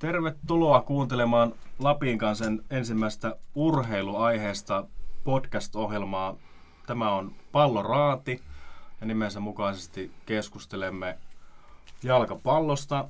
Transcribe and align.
Tervetuloa 0.00 0.80
kuuntelemaan 0.82 1.54
Lapin 1.78 2.18
kanssa 2.18 2.44
ensimmäistä 2.70 3.36
urheiluaiheesta 3.54 4.86
podcast-ohjelmaa. 5.24 6.36
Tämä 6.86 7.14
on 7.14 7.34
Palloraati 7.52 8.42
ja 9.00 9.06
nimensä 9.06 9.40
mukaisesti 9.40 10.12
keskustelemme 10.26 11.18
jalkapallosta, 12.02 13.08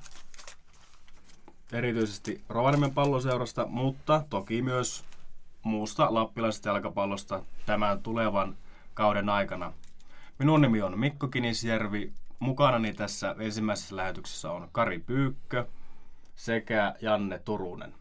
erityisesti 1.72 2.44
Rovaniemen 2.48 2.94
palloseurasta, 2.94 3.66
mutta 3.66 4.24
toki 4.30 4.62
myös 4.62 5.04
muusta 5.62 6.14
lappilaisesta 6.14 6.68
jalkapallosta 6.68 7.44
tämän 7.66 8.02
tulevan 8.02 8.56
kauden 8.94 9.28
aikana. 9.28 9.72
Minun 10.38 10.60
nimi 10.60 10.82
on 10.82 10.98
Mikko 10.98 11.28
Kinisjärvi. 11.28 12.12
Mukanani 12.38 12.92
tässä 12.92 13.34
ensimmäisessä 13.38 13.96
lähetyksessä 13.96 14.52
on 14.52 14.68
Kari 14.72 14.98
Pyykkö 14.98 15.66
sekä 16.40 16.94
Janne 17.00 17.38
Turunen. 17.38 17.94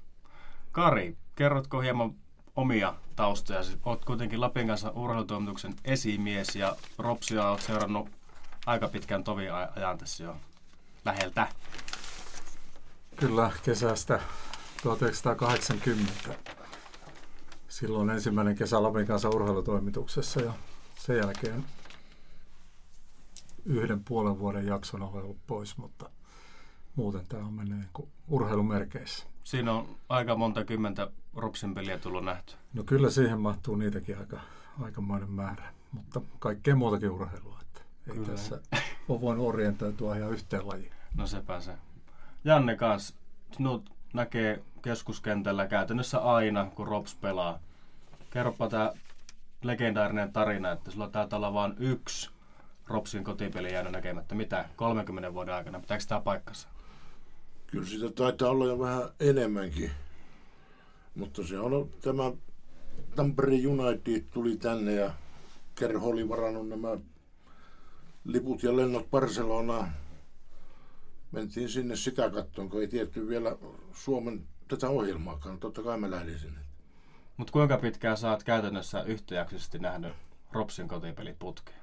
Kari, 0.71 1.17
kerrotko 1.35 1.79
hieman 1.81 2.15
omia 2.55 2.95
taustoja? 3.15 3.59
Olet 3.85 4.05
kuitenkin 4.05 4.41
Lapin 4.41 4.67
kanssa 4.67 4.91
urheilutoimituksen 4.91 5.73
esimies 5.85 6.55
ja 6.55 6.75
Ropsia 6.97 7.49
olet 7.49 7.61
seurannut 7.61 8.09
aika 8.65 8.87
pitkän 8.87 9.23
tovin 9.23 9.53
ajan 9.53 9.97
tässä 9.97 10.23
jo 10.23 10.35
läheltä. 11.05 11.47
Kyllä, 13.15 13.51
kesästä 13.63 14.19
1980. 14.83 16.13
Silloin 17.67 18.09
ensimmäinen 18.09 18.55
kesä 18.55 18.83
Lapin 18.83 19.07
kanssa 19.07 19.29
urheilutoimituksessa 19.29 20.41
ja 20.41 20.53
sen 20.97 21.17
jälkeen 21.17 21.65
yhden 23.65 24.03
puolen 24.03 24.39
vuoden 24.39 24.65
jakson 24.65 25.01
olen 25.01 25.23
ollut 25.23 25.47
pois, 25.47 25.77
mutta 25.77 26.09
muuten 26.99 27.27
tämä 27.29 27.45
on 27.45 27.53
mennyt 27.53 27.77
niin 27.77 27.89
kuin 27.93 28.09
urheilumerkeissä. 28.27 29.25
Siinä 29.43 29.71
on 29.73 29.95
aika 30.09 30.35
monta 30.35 30.65
kymmentä 30.65 31.07
Ropsin 31.35 31.73
peliä 31.73 31.97
tullut 31.97 32.25
nähty. 32.25 32.53
No 32.73 32.83
kyllä 32.83 33.09
siihen 33.09 33.39
mahtuu 33.39 33.75
niitäkin 33.75 34.17
aika, 34.17 34.39
aikamoinen 34.81 35.31
määrä, 35.31 35.73
mutta 35.91 36.21
kaikkea 36.39 36.75
muutakin 36.75 37.09
urheilua. 37.11 37.59
Että 37.61 37.81
ei 38.07 38.13
kyllä. 38.13 38.27
tässä 38.27 38.61
ole 39.09 39.21
voinut 39.21 39.47
orientoitua 39.47 40.15
ihan 40.15 40.31
yhteen 40.31 40.67
lajiin. 40.67 40.91
No 41.15 41.27
sepä 41.27 41.59
se. 41.59 41.71
Janne 42.43 42.75
kanssa, 42.75 43.15
sinut 43.51 43.89
näkee 44.13 44.63
keskuskentällä 44.81 45.67
käytännössä 45.67 46.19
aina, 46.19 46.65
kun 46.65 46.87
Rops 46.87 47.15
pelaa. 47.15 47.59
Kerropa 48.29 48.69
tämä 48.69 48.93
legendaarinen 49.63 50.33
tarina, 50.33 50.71
että 50.71 50.91
sulla 50.91 51.09
taitaa 51.09 51.37
olla 51.37 51.53
vain 51.53 51.73
yksi 51.77 52.29
Ropsin 52.87 53.23
kotipeli 53.23 53.73
jäänyt 53.73 53.91
näkemättä. 53.91 54.35
Mitä? 54.35 54.65
30 54.75 55.33
vuoden 55.33 55.55
aikana. 55.55 55.79
Pitääkö 55.79 56.03
tämä 56.07 56.21
paikkansa? 56.21 56.67
Kyllä 57.71 57.85
sitä 57.85 58.09
taitaa 58.09 58.49
olla 58.49 58.65
jo 58.65 58.79
vähän 58.79 59.09
enemmänkin. 59.19 59.91
Mutta 61.15 61.47
se 61.47 61.59
on 61.59 61.89
tämä 62.01 62.31
Tampere 63.15 63.67
United 63.67 64.21
tuli 64.31 64.57
tänne 64.57 64.93
ja 64.93 65.13
Kerho 65.75 66.09
oli 66.09 66.29
varannut 66.29 66.69
nämä 66.69 66.97
liput 68.25 68.63
ja 68.63 68.77
lennot 68.77 69.11
Barcelonaan. 69.11 69.91
Mentiin 71.31 71.69
sinne 71.69 71.95
sitä 71.95 72.29
kattoon, 72.29 72.69
kun 72.69 72.81
ei 72.81 72.87
tietty 72.87 73.27
vielä 73.27 73.57
Suomen 73.93 74.47
tätä 74.67 74.89
ohjelmaakaan. 74.89 75.59
Totta 75.59 75.83
kai 75.83 75.97
mä 75.97 76.11
lähdin 76.11 76.39
sinne. 76.39 76.59
Mutta 77.37 77.53
kuinka 77.53 77.77
pitkään 77.77 78.17
sä 78.17 78.29
oot 78.29 78.43
käytännössä 78.43 79.03
yhtäjaksoisesti 79.03 79.79
nähnyt 79.79 80.13
Ropsin 80.51 80.87
kotipelit 80.87 81.39
putkeen? 81.39 81.79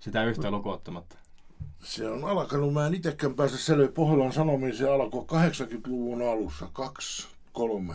Sitä 0.00 0.24
yhtä 0.24 0.50
lukuottamatta. 0.50 1.18
Se 1.82 2.08
on 2.08 2.24
alkanut, 2.24 2.72
mä 2.72 2.86
en 2.86 2.94
itsekään 2.94 3.34
pääse 3.34 3.58
selville. 3.58 3.92
Pohjolan 3.92 4.32
Sanomiin 4.32 4.76
se 4.76 4.88
alkoi 4.88 5.24
80-luvun 5.24 6.22
alussa, 6.22 6.68
2, 6.72 7.28
3, 7.52 7.94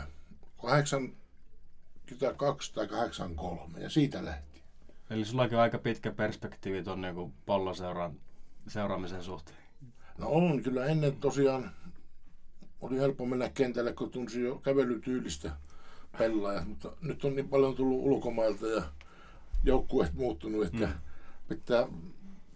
82 0.58 2.74
tai 2.74 2.88
83 2.88 3.80
ja 3.80 3.90
siitä 3.90 4.26
lähti. 4.26 4.62
Eli 5.10 5.26
sullakin 5.26 5.58
on 5.58 5.62
aika 5.62 5.78
pitkä 5.78 6.12
perspektiivi 6.12 6.84
tuon 6.84 7.02
niin 7.02 7.34
palloseuran 7.46 8.20
seuraamisen 8.68 9.24
suhteen. 9.24 9.58
No 10.18 10.30
on, 10.30 10.64
kyllä 10.64 10.86
ennen 10.86 11.16
tosiaan 11.16 11.72
oli 12.82 12.98
helppo 12.98 13.26
mennä 13.26 13.50
kentälle, 13.50 13.94
kun 13.94 14.12
tunsi 14.12 14.42
jo 14.42 14.56
kävelytyylistä 14.56 15.52
pelaajat, 16.18 16.68
mutta 16.68 16.92
nyt 17.02 17.26
on 17.26 17.36
niin 17.36 17.50
paljon 17.50 17.76
tullut 17.76 18.06
ulkomailta 18.06 18.68
ja 18.68 18.84
joukkueet 19.64 20.14
muuttunut, 20.14 20.66
että 20.66 20.86
mm. 20.86 20.94
pitää 21.48 21.88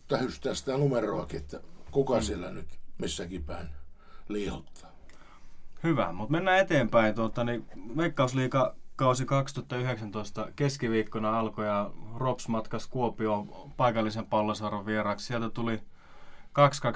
tähystää 0.08 0.54
sitä 0.54 0.78
numeroakin, 0.78 1.40
että 1.40 1.60
kuka 1.92 2.16
mm. 2.16 2.22
siellä 2.22 2.52
nyt 2.52 2.80
missäkin 2.98 3.44
päin 3.44 3.68
liihottaa. 4.30 4.92
Hyvä, 5.84 6.12
mutta 6.12 6.32
mennään 6.32 6.60
eteenpäin. 6.60 7.16
Tuota, 7.16 7.44
niin 7.44 7.66
Veikkausliiga 7.98 8.76
kausi 8.96 9.26
2019 9.26 10.48
keskiviikkona 10.56 11.40
alkoi 11.40 11.66
ja 11.66 11.92
Rops 12.16 12.48
matkas 12.48 12.88
Kuopioon 12.88 13.72
paikallisen 13.78 14.26
pallosarvon 14.26 14.86
vieraksi. 14.86 15.26
Sieltä 15.26 15.50
tuli 15.50 15.78
2-2 15.78 15.82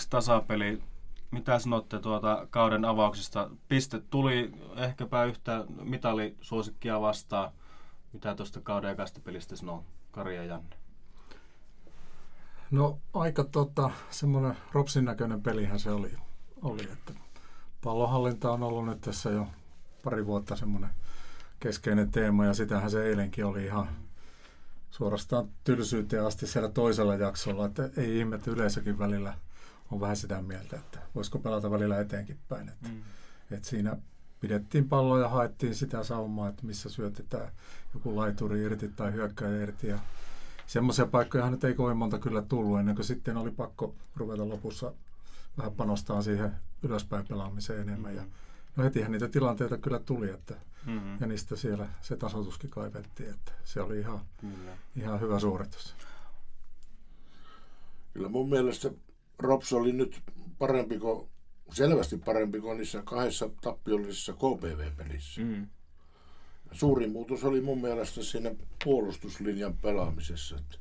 tasapeli. 0.09 0.83
Mitä 1.31 1.59
sanotte 1.59 1.99
tuota 1.99 2.47
kauden 2.49 2.85
avauksesta? 2.85 3.49
Piste 3.67 3.99
tuli 3.99 4.51
ehkäpä 4.75 5.23
yhtä 5.23 5.66
mitalisuosikkia 5.83 7.01
vastaan. 7.01 7.51
Mitä 8.13 8.35
tuosta 8.35 8.61
kauden 8.61 8.91
ekasta 8.91 9.19
pelistä 9.23 9.55
sanoo 9.55 9.83
Kari 10.11 10.35
ja 10.35 10.43
Janne? 10.43 10.81
No 12.72 13.00
aika 13.14 13.44
tota, 13.44 13.90
semmoinen 14.09 14.58
Ropsin 14.72 15.06
näköinen 15.06 15.42
pelihän 15.42 15.80
se 15.80 15.92
oli, 15.92 16.16
oli 16.62 16.84
että 16.84 17.14
pallohallinta 17.84 18.52
on 18.52 18.64
ollut 18.64 18.86
nyt 18.86 19.02
tässä 19.02 19.30
jo 19.30 19.48
pari 20.04 20.26
vuotta 20.26 20.56
semmoinen 20.56 20.90
keskeinen 21.59 22.12
teema 22.12 22.46
ja 22.46 22.54
sitähän 22.54 22.92
se 22.92 23.06
eilenkin 23.06 23.46
oli 23.46 23.66
ihan 23.66 23.90
suorastaan 24.92 25.50
tylsyyteen 25.64 26.26
asti 26.26 26.48
siellä 26.48 26.70
toisella 26.70 27.16
jaksolla, 27.16 27.66
että 27.66 27.90
ei 27.98 28.20
ihme, 28.20 28.36
että 28.36 28.52
yleisökin 28.52 29.00
välillä 29.00 29.34
on 29.92 30.00
vähän 30.00 30.18
sitä 30.18 30.42
mieltä, 30.42 30.76
että 30.76 31.00
voisiko 31.16 31.40
pelata 31.40 31.72
välillä 31.72 32.00
eteenkin 32.00 32.40
päin. 32.50 32.70
Että, 32.70 32.90
mm. 32.90 33.02
että 33.52 33.70
siinä 33.70 33.98
pidettiin 34.40 34.90
palloa 34.90 35.20
ja 35.20 35.30
haettiin 35.30 35.76
sitä 35.76 36.03
saumaa, 36.03 36.50
että 36.50 36.66
missä 36.66 36.90
syötetään 36.90 37.52
joku 37.94 38.16
laituri 38.16 38.62
irti 38.62 38.88
tai 38.88 39.14
hyökkäjä 39.14 39.64
irti 39.64 39.88
ja 39.88 40.00
semmoisia 40.72 41.06
paikkoja 41.06 41.50
nyt 41.50 41.64
ei 41.64 41.74
kovin 41.74 41.98
monta 41.98 42.20
kyllä 42.20 42.42
tullut 42.42 42.80
ennen 42.80 42.96
kuin 42.96 43.06
sitten 43.06 43.38
oli 43.38 43.52
pakko 43.52 43.96
ruveta 44.16 44.50
lopussa 44.50 44.94
vähän 45.58 45.72
panostaa 45.72 46.22
siihen 46.22 46.52
ylöspäin 46.84 47.28
pelaamiseen 47.28 47.80
enemmän. 47.82 48.16
Ja, 48.16 48.24
no 48.76 48.84
hetihän 48.84 49.12
niitä 49.12 49.28
tilanteita 49.28 49.78
kyllä 49.78 50.00
tuli, 50.00 50.30
että, 50.30 50.56
mm-hmm. 50.86 51.18
ja 51.20 51.28
niistä 51.28 51.56
siellä 51.56 51.88
se 52.02 52.16
tasoituskin 52.16 52.70
kaivettiin, 52.70 53.30
että 53.30 53.52
se 53.64 53.82
oli 53.82 54.00
ihan, 54.00 54.20
kyllä. 54.42 54.78
ihan 54.96 55.22
hyvä 55.22 55.40
suoritus. 55.40 55.96
Kyllä 58.14 58.30
mun 58.30 58.50
mielestä 58.50 58.92
Rops 59.40 59.74
oli 59.74 59.94
nyt 59.94 60.22
parempi 60.59 61.00
kuin, 61.00 61.30
selvästi 61.74 62.18
parempi 62.18 62.59
kuin 62.59 62.78
niissä 62.78 63.02
kahdessa 63.06 63.50
tappiollisissa 63.62 64.34
KPV-pelissä. 64.34 65.42
Mm 65.42 65.68
suurin 66.72 67.12
muutos 67.12 67.44
oli 67.44 67.62
mun 67.62 67.82
mielestä 67.82 68.24
siinä 68.24 68.52
puolustuslinjan 68.84 69.74
pelaamisessa. 69.74 70.56
Että 70.56 70.78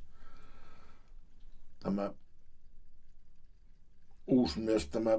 tämä 1.83 2.13
uusi 4.27 4.61
mies, 4.61 4.87
tämä 4.87 5.11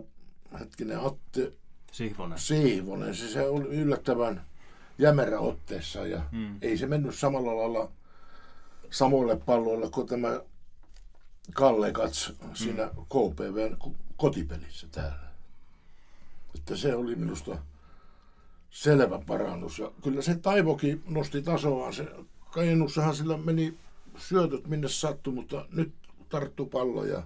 hetkinen 0.59 0.99
Atte 0.99 1.53
Sihvonen, 1.91 2.39
Sihvonen 2.39 3.15
se, 3.15 3.27
se 3.27 3.47
oli 3.47 3.67
yllättävän 3.67 4.45
jämerä 4.97 5.39
otteessa 5.39 6.07
ja 6.07 6.21
hmm. 6.31 6.57
ei 6.61 6.77
se 6.77 6.87
mennyt 6.87 7.15
samalla 7.15 7.57
lailla 7.57 7.91
samoille 8.89 9.35
palloille 9.35 9.89
kuin 9.89 10.07
tämä 10.07 10.41
Kalle 11.53 11.91
Kats 11.91 12.33
siinä 12.53 12.87
hmm. 12.87 13.05
KPV 13.05 13.75
kotipelissä 14.17 14.87
täällä. 14.91 15.31
Että 16.55 16.75
se 16.75 16.95
oli 16.95 17.15
minusta 17.15 17.57
selvä 18.71 19.19
parannus. 19.27 19.79
Ja 19.79 19.91
kyllä 20.03 20.21
se 20.21 20.35
Taivokin 20.35 21.03
nosti 21.07 21.41
tasoaan. 21.41 21.93
Se 21.93 22.07
Kajennussahan 22.51 23.15
sillä 23.15 23.37
meni 23.37 23.77
syötöt 24.17 24.67
minne 24.67 24.87
sattui, 24.87 25.33
mutta 25.33 25.65
nyt 25.71 25.93
tarttu 26.29 26.65
pallo 26.65 27.05
ja 27.05 27.23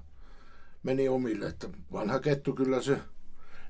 meni 0.83 1.09
omille. 1.09 1.47
Että 1.47 1.69
vanha 1.92 2.19
kettu 2.19 2.53
kyllä 2.53 2.81
se 2.81 3.01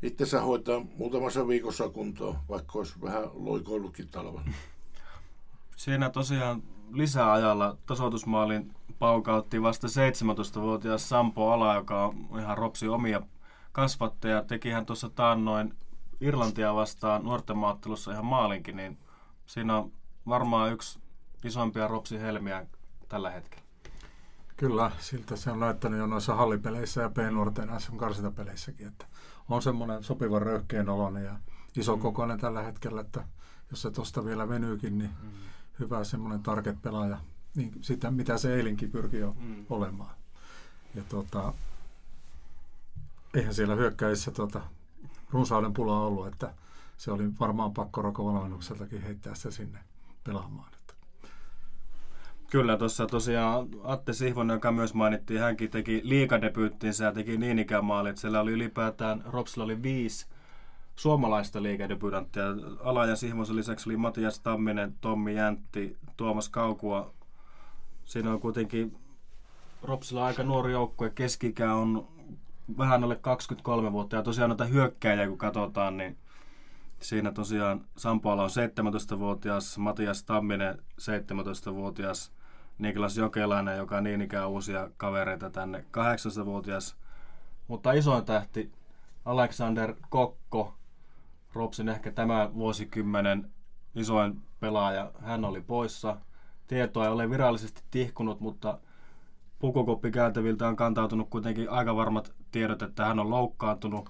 itsensä 0.03 0.41
hoitaa 0.41 0.85
muutamassa 0.97 1.47
viikossa 1.47 1.89
kuntoon, 1.89 2.37
vaikka 2.49 2.79
olisi 2.79 3.01
vähän 3.01 3.23
loikoillutkin 3.33 4.07
talven. 4.07 4.43
Siinä 5.75 6.09
tosiaan 6.09 6.63
lisäajalla 6.91 7.77
tasoitusmaalin 7.85 8.73
paukautti 8.99 9.61
vasta 9.61 9.87
17-vuotias 9.87 11.09
Sampo 11.09 11.51
Ala, 11.51 11.75
joka 11.75 12.05
on 12.05 12.39
ihan 12.39 12.57
ropsi 12.57 12.87
omia 12.87 13.21
kasvattaja. 13.71 14.43
Tekihän 14.43 14.85
tuossa 14.85 15.09
taannoin 15.09 15.73
Irlantia 16.21 16.75
vastaan 16.75 17.23
nuorten 17.23 17.57
maattelussa 17.57 18.11
ihan 18.11 18.25
maalinkin, 18.25 18.75
niin 18.75 18.97
siinä 19.45 19.77
on 19.77 19.91
varmaan 20.27 20.71
yksi 20.71 20.99
isompia 21.43 21.87
ropsihelmiä 21.87 22.65
tällä 23.09 23.29
hetkellä. 23.31 23.65
Kyllä, 24.57 24.91
siltä 24.99 25.35
se 25.35 25.51
on 25.51 25.59
näyttänyt 25.59 25.99
jo 25.99 26.07
noissa 26.07 26.35
hallipeleissä 26.35 27.01
ja 27.01 27.09
P-nuorten 27.09 27.81
SM 27.81 27.97
karsintapeleissäkin, 27.97 28.87
että 28.87 29.05
on 29.49 29.61
semmoinen 29.61 30.03
sopivan 30.03 30.41
röyhkeen 30.41 30.89
oloinen 30.89 31.25
ja 31.25 31.35
iso 31.75 31.97
kokoinen 31.97 32.39
tällä 32.39 32.61
hetkellä, 32.61 33.01
että 33.01 33.23
jos 33.71 33.81
se 33.81 33.91
tuosta 33.91 34.25
vielä 34.25 34.49
venyykin, 34.49 34.97
niin 34.97 35.11
mm. 35.23 35.29
hyvä 35.79 36.03
semmoinen 36.03 36.43
target 36.43 36.81
pelaaja, 36.81 37.17
niin 37.55 37.71
sitä 37.81 38.11
mitä 38.11 38.37
se 38.37 38.55
eilinkin 38.55 38.91
pyrki 38.91 39.17
jo 39.17 39.35
mm. 39.39 39.65
olemaan. 39.69 40.15
Ja 40.95 41.03
tota, 41.09 41.53
eihän 43.33 43.53
siellä 43.53 43.75
hyökkäissä 43.75 44.31
tota, 44.31 44.61
runsauden 45.29 45.73
pulaa 45.73 46.05
ollut, 46.05 46.27
että 46.27 46.53
se 46.97 47.11
oli 47.11 47.23
varmaan 47.39 47.73
pakko 47.73 48.01
rokovalmennukseltakin 48.01 49.01
heittää 49.01 49.35
se 49.35 49.51
sinne 49.51 49.79
pelaamaan. 50.23 50.75
Kyllä, 52.51 52.77
tuossa 52.77 53.07
tosiaan 53.07 53.67
Atte 53.83 54.13
Sihvonen, 54.13 54.53
joka 54.53 54.71
myös 54.71 54.93
mainittiin, 54.93 55.39
hänkin 55.39 55.71
teki 55.71 56.01
liikadebyyttinsä 56.03 57.05
ja 57.05 57.11
teki 57.11 57.37
niin 57.37 57.59
ikään 57.59 57.85
maali, 57.85 58.09
että 58.09 58.21
siellä 58.21 58.41
oli 58.41 58.51
ylipäätään, 58.51 59.23
Ropsilla 59.25 59.63
oli 59.63 59.83
viisi 59.83 60.25
suomalaista 60.95 61.63
liikadebyytanttia. 61.63 62.43
Ala 62.83 63.05
ja 63.05 63.15
Sihvosen 63.15 63.55
lisäksi 63.55 63.89
oli 63.89 63.97
Matias 63.97 64.39
Tamminen, 64.39 64.95
Tommi 65.01 65.35
Jäntti, 65.35 65.97
Tuomas 66.17 66.49
Kaukua. 66.49 67.13
Siinä 68.05 68.31
on 68.31 68.39
kuitenkin 68.39 68.97
Ropsilla 69.83 70.25
aika 70.25 70.43
nuori 70.43 70.71
joukkue, 70.71 71.09
keski 71.09 71.53
on 71.75 72.07
vähän 72.77 73.03
alle 73.03 73.15
23 73.15 73.91
vuotta 73.91 74.15
ja 74.15 74.23
tosiaan 74.23 74.49
noita 74.49 74.65
hyökkäjiä 74.65 75.27
kun 75.27 75.37
katsotaan, 75.37 75.97
niin 75.97 76.17
Siinä 76.99 77.31
tosiaan 77.31 77.85
Sampoala 77.97 78.43
on 78.43 78.49
17-vuotias, 78.49 79.77
Matias 79.77 80.23
Tamminen 80.23 80.77
17-vuotias, 81.01 82.31
Niklas 82.79 83.17
Jokelainen, 83.17 83.77
joka 83.77 83.97
on 83.97 84.03
niin 84.03 84.21
ikään 84.21 84.49
uusia 84.49 84.89
kavereita 84.97 85.49
tänne, 85.49 85.85
18-vuotias. 86.41 86.95
Mutta 87.67 87.91
isoin 87.91 88.25
tähti 88.25 88.71
Alexander 89.25 89.93
Kokko, 90.09 90.75
Ropsin 91.53 91.89
ehkä 91.89 92.11
tämä 92.11 92.49
vuosikymmenen 92.53 93.51
isoin 93.95 94.41
pelaaja, 94.59 95.11
hän 95.19 95.45
oli 95.45 95.61
poissa. 95.61 96.17
Tietoa 96.67 97.05
ei 97.05 97.11
ole 97.11 97.29
virallisesti 97.29 97.81
tihkunut, 97.91 98.39
mutta 98.39 98.79
pukukoppikääntäviltä 99.59 100.67
on 100.67 100.75
kantautunut 100.75 101.29
kuitenkin 101.29 101.69
aika 101.69 101.95
varmat 101.95 102.33
tiedot, 102.55 102.81
että 102.81 103.05
hän 103.05 103.19
on 103.19 103.29
loukkaantunut 103.29 104.09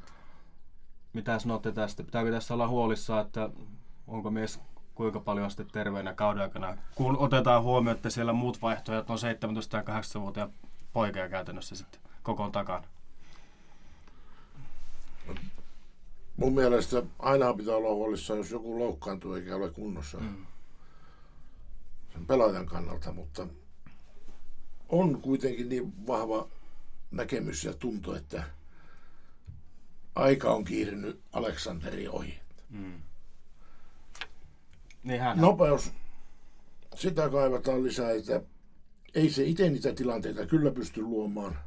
mitä 1.14 1.40
sanotte 1.40 1.72
tästä? 1.72 2.04
Pitääkö 2.04 2.32
tässä 2.32 2.54
olla 2.54 2.68
huolissaan, 2.68 3.26
että 3.26 3.50
onko 4.08 4.32
mies 4.32 4.60
kuinka 4.96 5.20
paljon 5.20 5.52
sitten 5.52 5.68
terveenä 5.72 6.14
kauden 6.14 6.44
aikana, 6.44 6.78
kun 6.96 7.18
otetaan 7.18 7.64
huomioon, 7.64 7.96
että 7.96 8.10
siellä 8.10 8.34
muut 8.34 8.62
vaihtoehdot 8.62 9.10
on 9.10 9.18
17- 9.18 9.22
ja 9.78 9.82
18-vuotiaat 9.82 10.52
poikia 10.94 11.30
käytännössä 11.30 11.76
sitten 11.76 12.02
koko 12.24 12.50
takana? 12.50 12.88
Mun 16.38 16.54
mielestä 16.54 17.04
aina 17.20 17.54
pitää 17.54 17.76
olla 17.76 17.94
huolissaan, 17.94 18.38
jos 18.38 18.52
joku 18.52 18.80
loukkaantuu 18.80 19.34
eikä 19.34 19.56
ole 19.56 19.70
kunnossa 19.70 20.18
mm. 20.18 20.46
sen 22.14 22.26
pelaajan 22.26 22.66
kannalta, 22.66 23.12
mutta 23.14 23.48
on 24.90 25.22
kuitenkin 25.22 25.70
niin 25.70 26.08
vahva 26.08 26.48
näkemys 27.16 27.64
ja 27.64 27.74
tunto, 27.74 28.16
että– 28.16 28.44
aika 30.16 30.54
on 30.54 30.64
kiirinyt 30.64 31.22
Aleksanteri 31.34 32.08
ohi. 32.08 32.40
Mm. 32.70 32.94
Niin 35.04 35.22
hän... 35.22 35.38
Nopeus, 35.38 35.92
sitä 36.96 37.30
kaivataan 37.30 37.84
lisää, 37.84 38.12
että 38.12 38.42
ei 39.16 39.30
se 39.30 39.44
itse 39.44 39.70
niitä 39.70 39.94
tilanteita 39.94 40.46
kyllä 40.46 40.72
pysty 40.72 41.02
luomaan. 41.02 41.60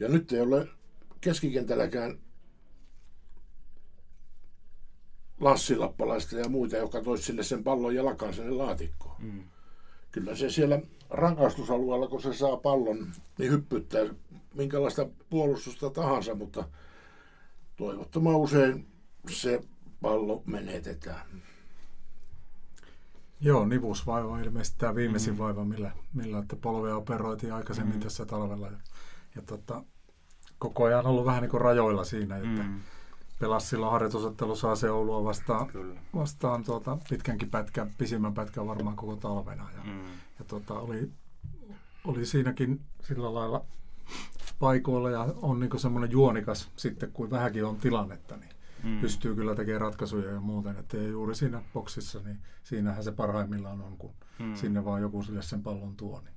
Ja 0.00 0.08
nyt 0.08 0.32
ei 0.32 0.40
ole 0.40 0.68
keskikentälläkään 1.20 2.18
Lassi 5.40 5.76
Lappalaista 5.76 6.36
ja 6.36 6.48
muita, 6.48 6.76
joka 6.76 7.02
toisi 7.02 7.24
sille 7.24 7.42
sen 7.42 7.64
pallon 7.64 7.94
jalkaan 7.94 8.34
sinne 8.34 8.50
laatikkoon. 8.50 9.16
Mm. 9.18 9.44
Kyllä 10.12 10.36
se 10.36 10.50
siellä 10.50 10.80
rangaistusalueella, 11.10 12.08
kun 12.08 12.22
se 12.22 12.34
saa 12.34 12.56
pallon, 12.56 13.12
niin 13.38 13.52
hyppyttää 13.52 14.02
minkälaista 14.56 15.06
puolustusta 15.30 15.90
tahansa, 15.90 16.34
mutta 16.34 16.68
toivottoman 17.76 18.36
usein 18.36 18.86
se 19.28 19.60
pallo 20.02 20.42
menetetään. 20.46 21.26
Joo, 23.40 23.66
nivusvaiva 23.66 24.28
on 24.28 24.40
ilmeisesti 24.40 24.78
tämä 24.78 24.94
viimeisin 24.94 25.34
mm. 25.34 25.38
vaiva, 25.38 25.64
millä, 25.64 25.90
millä 26.14 26.38
että 26.38 26.56
polvea 26.56 26.96
operoitiin 26.96 27.52
aikaisemmin 27.52 27.96
mm. 27.96 28.00
tässä 28.00 28.26
talvella. 28.26 28.66
Ja, 28.66 28.78
ja 29.34 29.42
tota, 29.42 29.84
koko 30.58 30.84
ajan 30.84 31.00
on 31.00 31.06
ollut 31.06 31.24
vähän 31.24 31.42
niin 31.42 31.50
kuin 31.50 31.60
rajoilla 31.60 32.04
siinä, 32.04 32.36
että 32.36 32.62
mm. 32.62 32.80
pelasi 33.40 33.66
silloin 33.68 33.92
harjoitusottelussa 33.92 34.76
se 34.76 34.90
Oulua 34.90 35.24
vastaan, 35.24 35.66
Kyllä. 35.66 36.00
vastaan 36.14 36.64
tuota, 36.64 36.98
pitkänkin 37.08 37.50
pätkän, 37.50 37.94
pisimmän 37.98 38.34
pätkän 38.34 38.66
varmaan 38.66 38.96
koko 38.96 39.16
talvena. 39.16 39.70
Ja, 39.76 39.82
mm. 39.84 40.00
ja 40.38 40.44
tota, 40.46 40.74
oli, 40.74 41.10
oli 42.04 42.26
siinäkin 42.26 42.80
sillä 43.02 43.34
lailla 43.34 43.64
paikoilla 44.58 45.10
ja 45.10 45.34
on 45.42 45.60
niin 45.60 45.80
semmoinen 45.80 46.10
juonikas 46.10 46.70
sitten, 46.76 47.12
kuin 47.12 47.30
vähänkin 47.30 47.64
on 47.64 47.76
tilannetta, 47.76 48.36
niin 48.36 48.50
mm. 48.84 49.00
pystyy 49.00 49.34
kyllä 49.34 49.54
tekemään 49.54 49.80
ratkaisuja 49.80 50.30
ja 50.30 50.40
muuten. 50.40 50.76
Että 50.76 50.96
juuri 50.96 51.34
siinä 51.34 51.62
boksissa, 51.74 52.20
niin 52.24 52.38
siinähän 52.62 53.04
se 53.04 53.12
parhaimmillaan 53.12 53.80
on, 53.80 53.96
kun 53.96 54.14
mm. 54.38 54.54
sinne 54.54 54.84
vaan 54.84 55.02
joku 55.02 55.22
sille 55.22 55.42
sen 55.42 55.62
pallon 55.62 55.96
tuo. 55.96 56.20
Niin. 56.20 56.34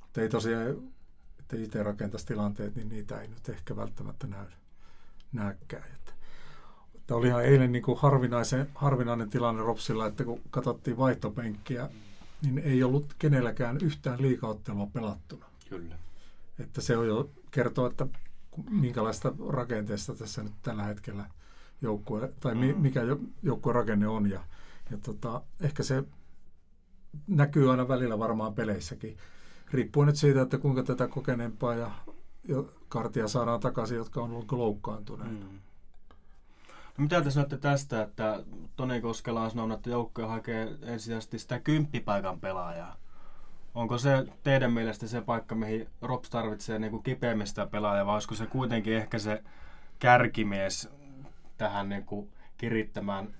Mutta 0.00 0.20
ei 0.20 0.28
tosiaan, 0.28 0.70
että 1.40 1.56
itse 1.56 1.82
rakentaisi 1.82 2.26
tilanteet, 2.26 2.74
niin 2.74 2.88
niitä 2.88 3.20
ei 3.20 3.28
nyt 3.28 3.48
ehkä 3.48 3.76
välttämättä 3.76 4.26
näy, 4.26 4.46
näkään. 5.32 5.88
Että, 5.94 6.12
että 6.94 7.14
olihan 7.14 7.44
eilen 7.44 7.72
niin 7.72 7.82
kuin 7.82 7.98
harvinaisen, 7.98 8.70
harvinainen 8.74 9.30
tilanne 9.30 9.62
Ropsilla, 9.62 10.06
että 10.06 10.24
kun 10.24 10.40
katsottiin 10.50 10.96
vaihtopenkkiä, 10.96 11.90
niin 12.42 12.58
ei 12.58 12.82
ollut 12.82 13.14
kenelläkään 13.18 13.78
yhtään 13.82 14.22
liikauttelua 14.22 14.86
pelattuna. 14.86 15.46
Kyllä. 15.68 16.03
Että 16.58 16.80
se 16.80 16.96
on 16.96 17.08
jo 17.08 17.30
kertoo, 17.50 17.86
että 17.86 18.06
minkälaista 18.70 19.32
rakenteesta 19.48 20.14
tässä 20.14 20.42
nyt 20.42 20.52
tällä 20.62 20.82
hetkellä 20.82 21.26
joukkue, 21.82 22.32
tai 22.40 22.54
mi, 22.54 22.72
mm. 22.72 22.80
mikä 22.80 23.00
joukkueen 23.42 23.74
rakenne 23.74 24.08
on. 24.08 24.30
Ja, 24.30 24.40
ja 24.90 24.98
tota, 24.98 25.42
ehkä 25.60 25.82
se 25.82 26.04
näkyy 27.26 27.70
aina 27.70 27.88
välillä 27.88 28.18
varmaan 28.18 28.54
peleissäkin. 28.54 29.16
Riippuu 29.72 30.04
nyt 30.04 30.16
siitä, 30.16 30.42
että 30.42 30.58
kuinka 30.58 30.82
tätä 30.82 31.08
kokeneempaa 31.08 31.74
ja, 31.74 31.90
ja 32.48 32.64
kartia 32.88 33.28
saadaan 33.28 33.60
takaisin, 33.60 33.96
jotka 33.96 34.22
on 34.22 34.30
ollut 34.30 34.52
loukkaantuneita. 34.52 35.46
Mm. 35.46 35.58
No 36.98 37.02
mitä 37.02 37.22
te 37.22 37.30
sanotte 37.30 37.58
tästä, 37.58 38.02
että 38.02 38.44
Toni 38.76 39.00
Koskela 39.00 39.42
on 39.42 39.50
sanonut, 39.50 39.78
että 39.78 39.90
joukkue 39.90 40.24
hakee 40.24 40.76
ensisijaisesti 40.82 41.38
sitä 41.38 41.60
kymppipaikan 41.60 42.40
pelaajaa? 42.40 42.96
Onko 43.74 43.98
se 43.98 44.26
teidän 44.42 44.72
mielestä 44.72 45.06
se 45.06 45.20
paikka, 45.20 45.54
mihin 45.54 45.88
Rops 46.02 46.30
tarvitsee 46.30 46.78
niin 46.78 46.90
kuin 46.90 47.02
kipeämmistä 47.02 47.66
pelaajaa, 47.66 48.06
vai 48.06 48.14
olisiko 48.14 48.34
se 48.34 48.46
kuitenkin 48.46 48.92
ehkä 48.92 49.18
se 49.18 49.42
kärkimies 49.98 50.88
tähän 51.58 51.88
niin 51.88 52.04
kuin 52.04 52.32
kirittämään 52.56 53.34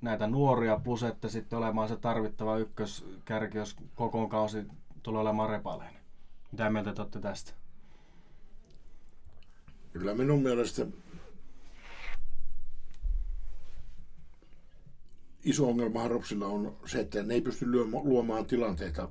näitä 0.00 0.26
nuoria, 0.26 0.80
plus 0.84 1.02
että 1.02 1.28
sitten 1.28 1.58
olemaan 1.58 1.88
se 1.88 1.96
tarvittava 1.96 2.56
ykköskärki, 2.56 3.58
jos 3.58 3.76
koko 3.94 4.28
kausi 4.28 4.66
tulee 5.02 5.20
olemaan 5.20 5.50
repaleinen. 5.50 6.02
Mitä 6.52 6.70
mieltä 6.70 6.92
te 6.92 7.00
olette 7.02 7.20
tästä? 7.20 7.52
Kyllä 9.92 10.14
minun 10.14 10.42
mielestä 10.42 10.86
iso 15.44 15.68
ongelma 15.68 16.08
Ropsilla 16.08 16.46
on 16.46 16.76
se, 16.86 17.00
että 17.00 17.22
ne 17.22 17.34
ei 17.34 17.40
pysty 17.40 17.66
luomaan 18.04 18.46
tilanteita 18.46 19.08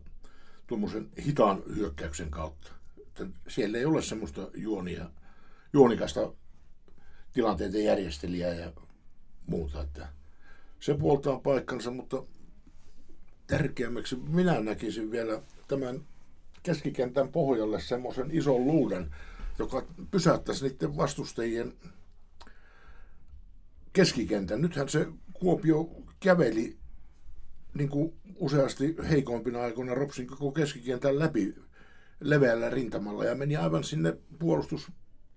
tuommoisen 0.71 1.09
hitaan 1.25 1.63
hyökkäyksen 1.75 2.29
kautta. 2.29 2.71
Että 3.07 3.25
siellä 3.47 3.77
ei 3.77 3.85
ole 3.85 4.01
semmoista 4.01 4.49
juonia, 4.55 5.09
juonikasta 5.73 6.33
tilanteiden 7.33 7.83
järjestelijää 7.83 8.53
ja 8.53 8.71
muuta. 9.47 9.81
Että 9.81 10.07
se 10.79 10.93
puoltaa 10.93 11.39
paikkansa, 11.39 11.91
mutta 11.91 12.23
tärkeämmäksi 13.47 14.15
minä 14.15 14.59
näkisin 14.59 15.11
vielä 15.11 15.41
tämän 15.67 16.01
keskikentän 16.63 17.29
pohjalle 17.29 17.81
semmoisen 17.81 18.31
ison 18.31 18.67
luuden, 18.67 19.15
joka 19.59 19.85
pysäyttäisi 20.11 20.67
niiden 20.67 20.97
vastustajien 20.97 21.73
keskikentän. 23.93 24.61
Nythän 24.61 24.89
se 24.89 25.07
Kuopio 25.33 25.89
käveli 26.19 26.77
niin 27.73 27.89
kuin 27.89 28.13
useasti 28.35 28.95
heikoimpina 29.09 29.61
aikoina 29.61 29.95
Ropsin 29.95 30.27
koko 30.27 30.51
keskikentän 30.51 31.19
läpi 31.19 31.55
leveällä 32.19 32.69
rintamalla 32.69 33.25
ja 33.25 33.35
meni 33.35 33.57
aivan 33.57 33.83
sinne 33.83 34.17
puolustus 34.39 34.91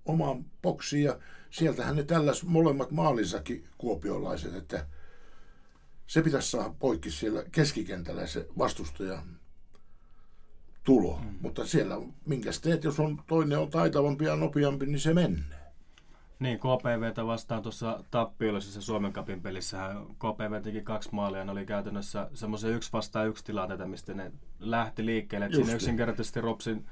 omaan 0.05 0.45
boksiin 0.63 1.05
ja 1.05 1.19
sieltähän 1.51 1.97
ne 1.97 2.03
tälläs 2.03 2.45
molemmat 2.45 2.91
maalinsakin 2.91 3.65
kuopiolaiset, 3.79 4.55
että 4.55 4.87
se 6.07 6.23
pitäisi 6.23 6.51
saada 6.51 6.75
poikki 6.79 7.11
siellä 7.11 7.45
keskikentällä 7.53 8.27
se 8.27 8.47
vastustaja 8.59 9.23
tulo. 10.85 11.21
Mm. 11.25 11.35
Mutta 11.41 11.67
siellä, 11.67 11.97
minkä 12.27 12.51
teet, 12.63 12.85
jos 12.85 13.01
on 13.01 13.23
toinen 13.27 13.59
on 13.59 13.71
taitavampi 13.71 14.25
ja 14.25 14.37
nopeampi, 14.37 14.87
niin 14.87 15.01
se 15.01 15.15
menee. 15.15 15.64
Niin, 16.39 16.59
KPVtä 16.59 17.27
vastaan 17.27 17.63
tuossa 17.63 18.05
tappiollisessa 18.11 18.83
Suomen 18.83 19.13
Cupin 19.13 19.43
pelissä 19.43 19.95
KPV 20.19 20.63
teki 20.63 20.83
kaksi 20.83 21.09
maalia. 21.13 21.45
Ne 21.45 21.53
oli 21.53 21.67
käytännössä 21.67 22.31
semmoisia 22.35 22.71
yksi 22.71 22.93
vastaan 22.93 23.29
yksi 23.29 23.45
tilanteita, 23.45 23.87
mistä 23.87 24.15
ne 24.15 24.33
lähti 24.61 25.07
liikkeelle. 25.07 25.49
Siinä 25.53 25.73
yksinkertaisesti 25.73 26.41
Ropsin 26.41 26.87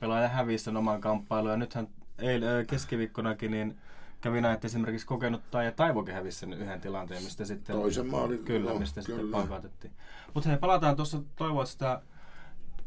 pelaaja 0.00 0.28
hävisi 0.28 0.64
sen 0.64 0.76
oman 0.76 1.00
kamppailun. 1.00 1.50
Ja 1.50 1.56
nythän 1.56 1.88
eil, 2.18 2.42
keskiviikkonakin 2.66 3.50
niin 3.50 3.78
kävi 4.20 4.40
näin, 4.40 4.54
että 4.54 4.66
esimerkiksi 4.66 5.06
kokenut 5.06 5.42
tai 5.50 5.64
ja 5.64 5.72
Taivokin 5.72 6.14
hävisi 6.14 6.38
sen 6.38 6.52
yhden 6.52 6.80
tilanteen, 6.80 7.22
mistä 7.22 7.44
sitten... 7.44 7.76
Toisen 7.76 8.06
maalin. 8.06 8.44
Kyllä, 8.44 8.72
no, 8.72 8.78
mistä 8.78 9.02
kyllä. 9.02 9.18
sitten 9.18 9.40
pankautettiin. 9.40 9.92
Mutta 10.34 10.48
hei, 10.48 10.58
palataan 10.58 10.96
tuossa, 10.96 11.20
toivoa 11.36 11.64
sitä 11.64 12.02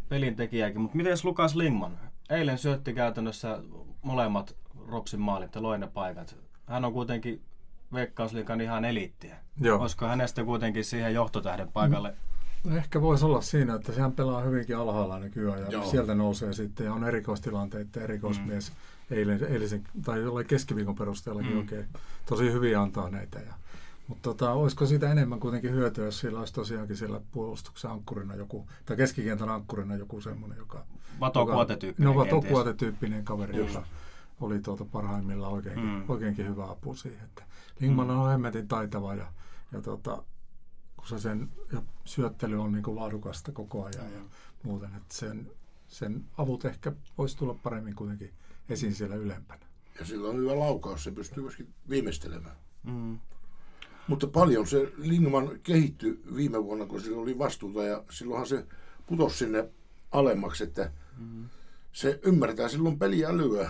pelin 0.09 0.35
tekijääkin. 0.35 0.81
Mutta 0.81 0.97
miten 0.97 1.17
Lukas 1.23 1.55
Lingman? 1.55 1.99
Eilen 2.29 2.57
syötti 2.57 2.93
käytännössä 2.93 3.59
molemmat 4.01 4.55
Ropsin 4.91 5.21
maalit 5.21 5.55
ja 5.55 5.61
loine 5.61 5.87
paikat. 5.87 6.35
Hän 6.65 6.85
on 6.85 6.93
kuitenkin 6.93 7.41
Veikkausliikan 7.93 8.61
ihan 8.61 8.85
eliittiä. 8.85 9.37
Joo. 9.61 9.79
Olisiko 9.79 10.05
hänestä 10.05 10.43
kuitenkin 10.43 10.85
siihen 10.85 11.13
johtotähden 11.13 11.71
paikalle? 11.71 12.13
No 12.63 12.75
ehkä 12.75 13.01
voisi 13.01 13.25
olla 13.25 13.41
siinä, 13.41 13.75
että 13.75 13.91
sehän 13.91 14.11
pelaa 14.11 14.41
hyvinkin 14.41 14.77
alhaalla 14.77 15.19
nykyään 15.19 15.59
ja 15.59 15.67
Joo. 15.69 15.85
sieltä 15.85 16.15
nousee 16.15 16.53
sitten 16.53 16.85
ja 16.85 16.93
on 16.93 17.03
erikoistilanteita, 17.03 18.01
erikoismies 18.01 18.71
mm. 18.71 19.17
eilen, 19.17 19.43
eilisen, 19.43 19.83
tai 20.05 20.21
jollain 20.21 20.47
keskiviikon 20.47 20.95
perusteellakin 20.95 21.51
mm. 21.51 21.57
oikein 21.57 21.85
tosi 22.25 22.51
hyvin 22.51 22.77
antaa 22.77 23.09
näitä. 23.09 23.39
Ja, 23.39 23.53
mutta 24.07 24.29
tota, 24.29 24.51
olisiko 24.51 24.85
siitä 24.85 25.11
enemmän 25.11 25.39
kuitenkin 25.39 25.71
hyötyä, 25.71 26.05
jos 26.05 26.19
sillä 26.19 26.39
olisi 26.39 26.53
tosiaankin 26.53 26.97
siellä 26.97 27.21
puolustuksen 27.31 27.91
ankkurina 27.91 28.35
joku, 28.35 28.67
tai 28.85 28.97
keskikentän 28.97 29.49
ankkurina 29.49 29.95
joku 29.95 30.21
semmoinen, 30.21 30.57
joka... 30.57 30.85
Vatokuotetyyppinen 31.19 32.13
No 32.13 32.19
vatokuotetyyppinen 32.19 33.25
kaveri, 33.25 33.57
Just. 33.57 33.73
joka 33.73 33.87
oli 34.41 34.59
tuota 34.59 34.85
parhaimmillaan 34.85 35.53
oikeinkin, 35.53 35.85
mm. 35.85 36.09
oikeinkin 36.09 36.47
hyvä 36.47 36.71
apu 36.71 36.95
siihen. 36.95 37.25
Että 37.25 37.43
Lingman 37.79 38.07
mm. 38.07 38.19
on 38.19 38.29
hemmetin 38.29 38.67
taitava 38.67 39.15
ja, 39.15 39.33
ja 39.71 39.81
tota, 39.81 40.23
kun 40.97 41.07
se 41.07 41.19
sen 41.19 41.49
ja 41.73 41.81
syöttely 42.05 42.61
on 42.61 42.71
niin 42.71 42.83
kuin 42.83 42.95
laadukasta 42.95 43.51
koko 43.51 43.83
ajan 43.83 44.05
mm. 44.05 44.13
ja 44.13 44.21
muuten, 44.63 44.95
että 44.95 45.15
sen, 45.15 45.51
sen 45.87 46.25
avut 46.37 46.65
ehkä 46.65 46.91
voisi 47.17 47.37
tulla 47.37 47.53
paremmin 47.53 47.95
kuitenkin 47.95 48.33
esiin 48.69 48.95
siellä 48.95 49.15
ylempänä. 49.15 49.65
Ja 49.99 50.05
sillä 50.05 50.29
on 50.29 50.37
hyvä 50.37 50.59
laukaus, 50.59 51.03
se 51.03 51.11
pystyy 51.11 51.43
myöskin 51.43 51.73
viimeistelemään. 51.89 52.55
Mm. 52.83 53.19
Mutta 54.07 54.27
paljon 54.27 54.67
se 54.67 54.91
Lingman 54.97 55.59
kehittyi 55.63 56.23
viime 56.35 56.63
vuonna, 56.63 56.85
kun 56.85 57.01
sillä 57.01 57.21
oli 57.21 57.39
vastuuta 57.39 57.83
ja 57.83 58.03
silloinhan 58.09 58.47
se 58.47 58.65
putosi 59.07 59.37
sinne 59.37 59.69
alemmaksi, 60.11 60.63
että 60.63 60.91
mm. 61.17 61.49
se 61.91 62.19
ymmärtää 62.23 62.67
silloin 62.67 62.99
peliälyä 62.99 63.69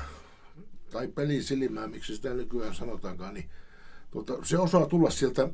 tai 0.92 1.08
pelisilmää, 1.08 1.88
miksi 1.88 2.16
sitä 2.16 2.34
nykyään 2.34 2.76
sanotaankaan, 2.76 3.34
niin 3.34 3.50
tuota, 4.12 4.34
se 4.44 4.58
osaa 4.58 4.86
tulla 4.86 5.10
sieltä 5.10 5.50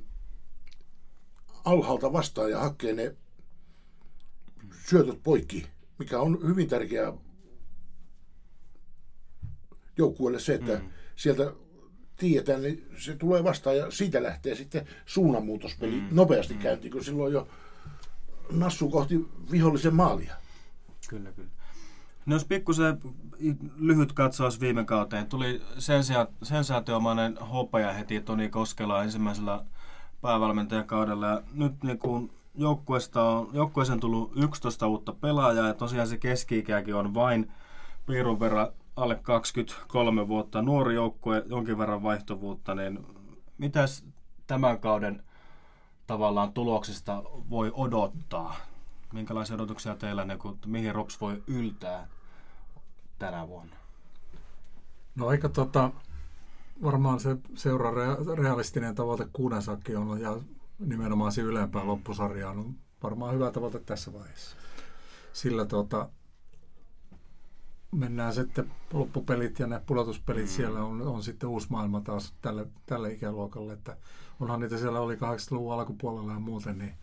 alhaalta 1.65 2.13
vastaan 2.13 2.51
ja 2.51 2.59
hakee 2.59 2.93
ne 2.93 3.15
syötöt 4.89 5.23
poikki, 5.23 5.67
mikä 5.99 6.19
on 6.19 6.47
hyvin 6.47 6.67
tärkeää 6.67 7.13
joukkueelle 9.97 10.39
se, 10.39 10.53
että 10.53 10.75
mm. 10.75 10.89
sieltä 11.15 11.53
tiedetään, 12.17 12.61
niin 12.61 12.85
se 12.97 13.15
tulee 13.15 13.43
vastaan 13.43 13.77
ja 13.77 13.91
siitä 13.91 14.23
lähtee 14.23 14.55
sitten 14.55 14.87
suunnanmuutospeli 15.05 16.01
mm. 16.01 16.07
nopeasti 16.11 16.53
mm. 16.53 16.59
käyntiin, 16.59 16.91
kun 16.91 17.03
silloin 17.03 17.33
jo 17.33 17.47
nassu 18.51 18.89
kohti 18.89 19.25
vihollisen 19.51 19.95
maalia. 19.95 20.35
Kyllä, 21.09 21.31
kyllä. 21.31 21.56
No 22.27 22.35
jos 22.35 22.45
pikkusen 22.45 22.99
lyhyt 23.77 24.13
katsaus 24.13 24.61
viime 24.61 24.85
kauteen. 24.85 25.27
Tuli 25.27 25.61
sensaatiomainen 26.43 27.37
hopeja 27.37 27.93
heti 27.93 28.21
Toni 28.21 28.49
Koskela 28.49 29.03
ensimmäisellä 29.03 29.63
päävalmentajakaudella. 30.21 31.27
Ja 31.27 31.41
nyt 31.53 31.83
niin 31.83 31.99
kuin 31.99 32.31
joukkueesta 32.55 33.23
on, 33.23 33.49
joukkueeseen 33.53 33.99
tullut 33.99 34.31
11 34.35 34.87
uutta 34.87 35.13
pelaajaa 35.13 35.67
ja 35.67 35.73
tosiaan 35.73 36.07
se 36.07 36.17
keski 36.17 36.65
on 36.95 37.13
vain 37.13 37.51
piirun 38.05 38.39
verran 38.39 38.67
alle 38.95 39.15
23 39.15 40.27
vuotta. 40.27 40.61
Nuori 40.61 40.95
joukkue, 40.95 41.43
jonkin 41.45 41.77
verran 41.77 42.03
vaihtuvuutta, 42.03 42.75
niin 42.75 43.05
mitäs 43.57 44.05
tämän 44.47 44.79
kauden 44.79 45.23
tavallaan 46.07 46.53
tuloksista 46.53 47.23
voi 47.49 47.71
odottaa? 47.73 48.55
Minkälaisia 49.13 49.55
odotuksia 49.55 49.95
teillä, 49.95 50.25
niin 50.25 50.39
kun, 50.39 50.57
mihin 50.65 50.95
Rops 50.95 51.21
voi 51.21 51.43
yltää 51.47 52.07
tänä 53.19 53.47
vuonna? 53.47 53.75
No 55.15 55.27
aika 55.27 55.49
tota, 55.49 55.91
varmaan 56.83 57.19
se 57.19 57.37
seura 57.55 57.91
realistinen 58.35 58.95
tavoite 58.95 59.27
kuuden 59.33 59.61
sakki 59.61 59.95
on 59.95 60.21
ja 60.21 60.37
nimenomaan 60.79 61.31
se 61.31 61.41
ylempää 61.41 61.87
loppusarjaan 61.87 62.59
on 62.59 62.75
varmaan 63.03 63.33
hyvä 63.33 63.51
tavoite 63.51 63.79
tässä 63.79 64.13
vaiheessa. 64.13 64.57
Sillä 65.33 65.65
tota, 65.65 66.09
mennään 67.91 68.33
sitten 68.33 68.71
loppupelit 68.93 69.59
ja 69.59 69.67
ne 69.67 69.81
pudotuspelit 69.85 70.43
mm. 70.43 70.47
siellä 70.47 70.83
on, 70.83 71.01
on 71.01 71.23
sitten 71.23 71.49
uusi 71.49 71.67
maailma 71.69 72.01
taas 72.01 72.33
tälle, 72.41 72.67
tälle 72.85 73.11
ikäluokalle, 73.11 73.73
että 73.73 73.97
onhan 74.39 74.59
niitä 74.59 74.77
siellä 74.77 74.99
oli 74.99 75.15
80-luvun 75.15 75.73
alkupuolella 75.73 76.31
ja 76.31 76.39
muuten, 76.39 76.77
niin 76.77 76.93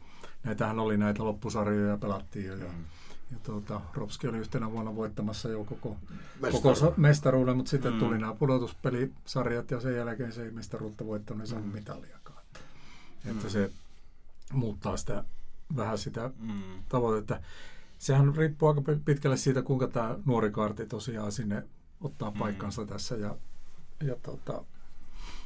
näitähän 0.42 0.78
oli 0.78 0.96
näitä 0.96 1.24
loppusarjoja 1.24 1.98
pelattiin 1.98 2.46
jo. 2.46 2.56
Mm. 2.56 2.84
Ja, 3.30 3.36
tuota, 3.42 3.80
Ropski 3.94 4.28
oli 4.28 4.38
yhtenä 4.38 4.72
vuonna 4.72 4.96
voittamassa 4.96 5.48
jo 5.48 5.64
koko, 5.64 5.96
Mestaru. 6.40 6.74
koko 6.74 6.94
mestaruuden, 6.96 7.56
mutta 7.56 7.70
sitten 7.70 7.92
mm. 7.92 7.98
tuli 7.98 8.18
nämä 8.18 8.34
pudotuspelisarjat 8.34 9.70
ja 9.70 9.80
sen 9.80 9.96
jälkeen 9.96 10.32
se 10.32 10.44
ei 10.44 10.50
mestaruutta 10.50 11.06
voittanut, 11.06 11.40
ei 11.40 11.46
saanut 11.46 11.68
mm. 11.68 11.74
mitaliakaan. 11.74 12.42
Mm. 13.24 13.30
Että 13.30 13.48
se 13.48 13.70
muuttaa 14.52 14.96
sitä 14.96 15.24
vähän 15.76 15.98
sitä 15.98 16.30
mm. 16.38 16.62
tavoitetta. 16.88 17.40
Sehän 17.98 18.36
riippuu 18.36 18.68
aika 18.68 18.82
pitkälle 19.04 19.36
siitä, 19.36 19.62
kuinka 19.62 19.88
tämä 19.88 20.18
nuori 20.24 20.50
kaarti 20.50 20.86
tosiaan 20.86 21.32
sinne 21.32 21.64
ottaa 22.00 22.30
mm. 22.30 22.38
paikkansa 22.38 22.86
tässä 22.86 23.16
ja, 23.16 23.36
ja 24.02 24.16
tota, 24.22 24.64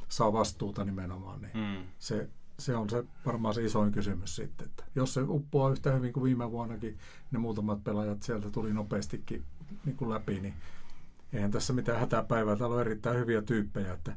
saa 0.09 0.33
vastuuta 0.33 0.85
nimenomaan. 0.85 1.41
Niin 1.41 1.57
mm. 1.57 1.87
se, 1.99 2.29
se 2.59 2.77
on 2.77 2.91
se 2.91 3.05
varmaan 3.27 3.55
se 3.55 3.65
isoin 3.65 3.93
kysymys 3.93 4.37
sitten. 4.37 4.67
Että 4.67 4.85
jos 4.95 5.15
se 5.15 5.21
uppoaa 5.29 5.71
yhtä 5.71 5.93
hyvin 5.93 6.13
kuin 6.13 6.25
viime 6.25 6.51
vuonnakin, 6.51 6.99
ne 7.31 7.39
muutamat 7.39 7.85
pelaajat 7.85 8.23
sieltä 8.23 8.51
tuli 8.51 8.73
nopeastikin 8.73 9.45
niin 9.85 9.97
kuin 9.97 10.11
läpi, 10.11 10.41
niin 10.41 10.55
eihän 11.33 11.51
tässä 11.51 11.73
mitään 11.73 12.01
hätäpäivää. 12.01 12.57
Täällä 12.57 12.75
on 12.75 12.81
erittäin 12.81 13.19
hyviä 13.19 13.43
tyyppejä, 13.43 13.93
että, 13.93 14.17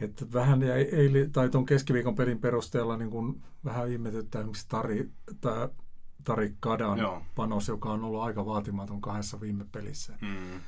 että 0.00 0.26
vähän 0.32 0.62
ja 0.62 0.74
ei, 0.74 1.10
tai 1.32 1.48
tuon 1.48 1.66
keskiviikon 1.66 2.14
pelin 2.14 2.38
perusteella 2.38 2.96
niin 2.96 3.10
kuin 3.10 3.42
vähän 3.64 3.88
ihmetyttää 3.88 4.40
esimerkiksi 4.40 4.68
Tari, 4.68 5.10
tai 5.40 5.68
Tari 6.24 6.56
Kadan 6.60 6.98
Joo. 6.98 7.22
panos, 7.34 7.68
joka 7.68 7.92
on 7.92 8.04
ollut 8.04 8.22
aika 8.22 8.46
vaatimaton 8.46 9.00
kahdessa 9.00 9.40
viime 9.40 9.66
pelissä. 9.72 10.12
Mm. 10.20 10.60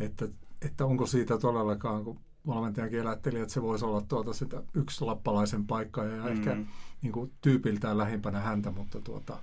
Että, 0.00 0.28
että 0.62 0.86
onko 0.86 1.06
siitä 1.06 1.38
todellakaan, 1.38 2.04
kun 2.04 2.20
valmentajakin 2.46 3.00
elätteli, 3.00 3.40
että 3.40 3.54
se 3.54 3.62
voisi 3.62 3.84
olla 3.84 4.00
tuota 4.00 4.32
sitä 4.32 4.62
yksi 4.74 5.04
lappalaisen 5.04 5.66
paikka 5.66 6.04
ja 6.04 6.22
mm. 6.22 6.28
ehkä 6.28 6.56
niin 7.02 7.12
kuin, 7.12 7.32
tyypiltään 7.40 7.98
lähimpänä 7.98 8.40
häntä, 8.40 8.70
mutta 8.70 9.00
tuota, 9.00 9.38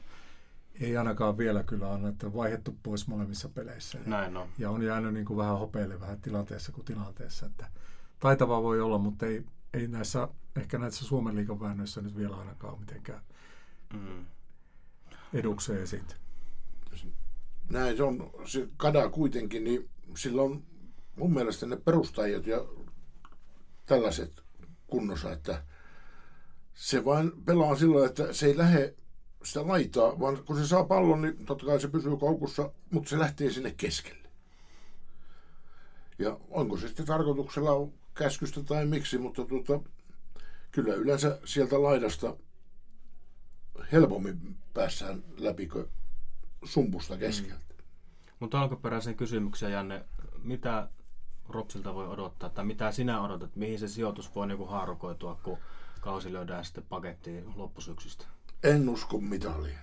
ei 0.82 0.98
ainakaan 0.98 1.38
vielä 1.38 1.64
kyllä 1.64 1.88
ole 1.88 2.10
että 2.10 2.34
vaihdettu 2.34 2.78
pois 2.84 3.08
molemmissa 3.08 3.50
peleissä. 3.50 3.98
Ja, 3.98 4.04
Näin 4.06 4.38
on. 4.38 4.48
ja 4.58 4.72
on 4.72 4.84
jäänyt 4.84 5.14
niin 5.14 5.26
kuin 5.26 5.38
vähän 5.38 5.60
hopeille 5.60 6.00
vähän 6.00 6.22
tilanteessa 6.22 6.72
kuin 6.72 6.86
tilanteessa. 6.86 7.46
Että 7.46 7.68
taitava 8.20 8.64
voi 8.64 8.82
olla, 8.82 8.98
mutta 8.98 9.26
ei, 9.26 9.46
ei 9.74 9.88
näissä, 9.88 10.28
ehkä 10.56 10.78
näissä 10.78 11.06
Suomen 11.06 11.36
liikan 11.36 11.60
väännöissä 11.60 12.02
nyt 12.02 12.18
vielä 12.18 12.36
ainakaan 12.36 12.74
ole 12.74 12.80
mitenkään 12.80 13.22
mm. 13.94 14.26
edukseen 15.34 15.88
siitä. 15.88 16.16
Näin 17.70 17.98
se 17.98 18.04
on. 18.04 18.32
Se 18.46 18.68
Kada 18.78 19.10
kuitenkin, 19.10 19.64
niin 19.64 19.90
sillä 20.16 20.42
on 20.42 20.64
mun 21.16 21.34
mielestä 21.34 21.66
ne 21.66 21.76
perustajat 21.76 22.48
ja 22.48 22.66
tällaiset 23.90 24.44
kunnossa, 24.88 25.32
että 25.32 25.64
se 26.74 27.06
vain 27.06 27.32
pelaa 27.46 27.76
silloin, 27.76 28.06
että 28.06 28.34
se 28.34 28.46
ei 28.46 28.58
lähde 28.58 28.96
sitä 29.44 29.68
laitaa, 29.68 30.20
vaan 30.20 30.44
kun 30.46 30.58
se 30.58 30.68
saa 30.68 30.84
pallon, 30.84 31.22
niin 31.22 31.46
totta 31.46 31.66
kai 31.66 31.80
se 31.80 31.88
pysyy 31.88 32.18
koukussa, 32.18 32.72
mutta 32.92 33.10
se 33.10 33.20
lähtee 33.20 33.52
sinne 33.52 33.74
keskelle. 33.78 34.30
Ja 36.20 36.40
onko 36.50 36.78
se 36.78 36.88
sitten 36.88 37.06
tarkoituksella 37.06 37.92
käskystä 38.14 38.64
tai 38.64 38.86
miksi, 38.86 39.18
mutta 39.18 39.46
tuota, 39.46 39.80
kyllä 40.72 40.94
yleensä 40.94 41.40
sieltä 41.46 41.84
laidasta 41.84 42.38
helpommin 43.92 44.58
päässään 44.74 45.24
läpikö 45.38 45.88
sumpusta 46.64 47.18
keskeltä. 47.18 47.74
Mm. 47.74 47.84
Mutta 48.40 48.62
alkuperäisen 48.62 49.16
kysymyksen, 49.16 49.72
Janne, 49.72 50.06
mitä 50.44 50.90
Ropsilta 51.50 51.94
voi 51.94 52.08
odottaa, 52.08 52.50
tai 52.50 52.66
mitä 52.66 52.92
sinä 52.92 53.22
odotat, 53.22 53.56
mihin 53.56 53.80
se 53.80 53.88
sijoitus 53.88 54.36
voi 54.36 54.48
niin 54.48 54.68
haarukoitua, 54.68 55.40
kun 55.44 55.58
kausi 56.02 56.34
löydään 56.34 56.66
sitten 56.66 56.84
pakettiin 56.90 57.44
loppusyksystä? 57.56 58.26
En 58.64 58.90
usko 58.90 59.20
mitaliin. 59.20 59.80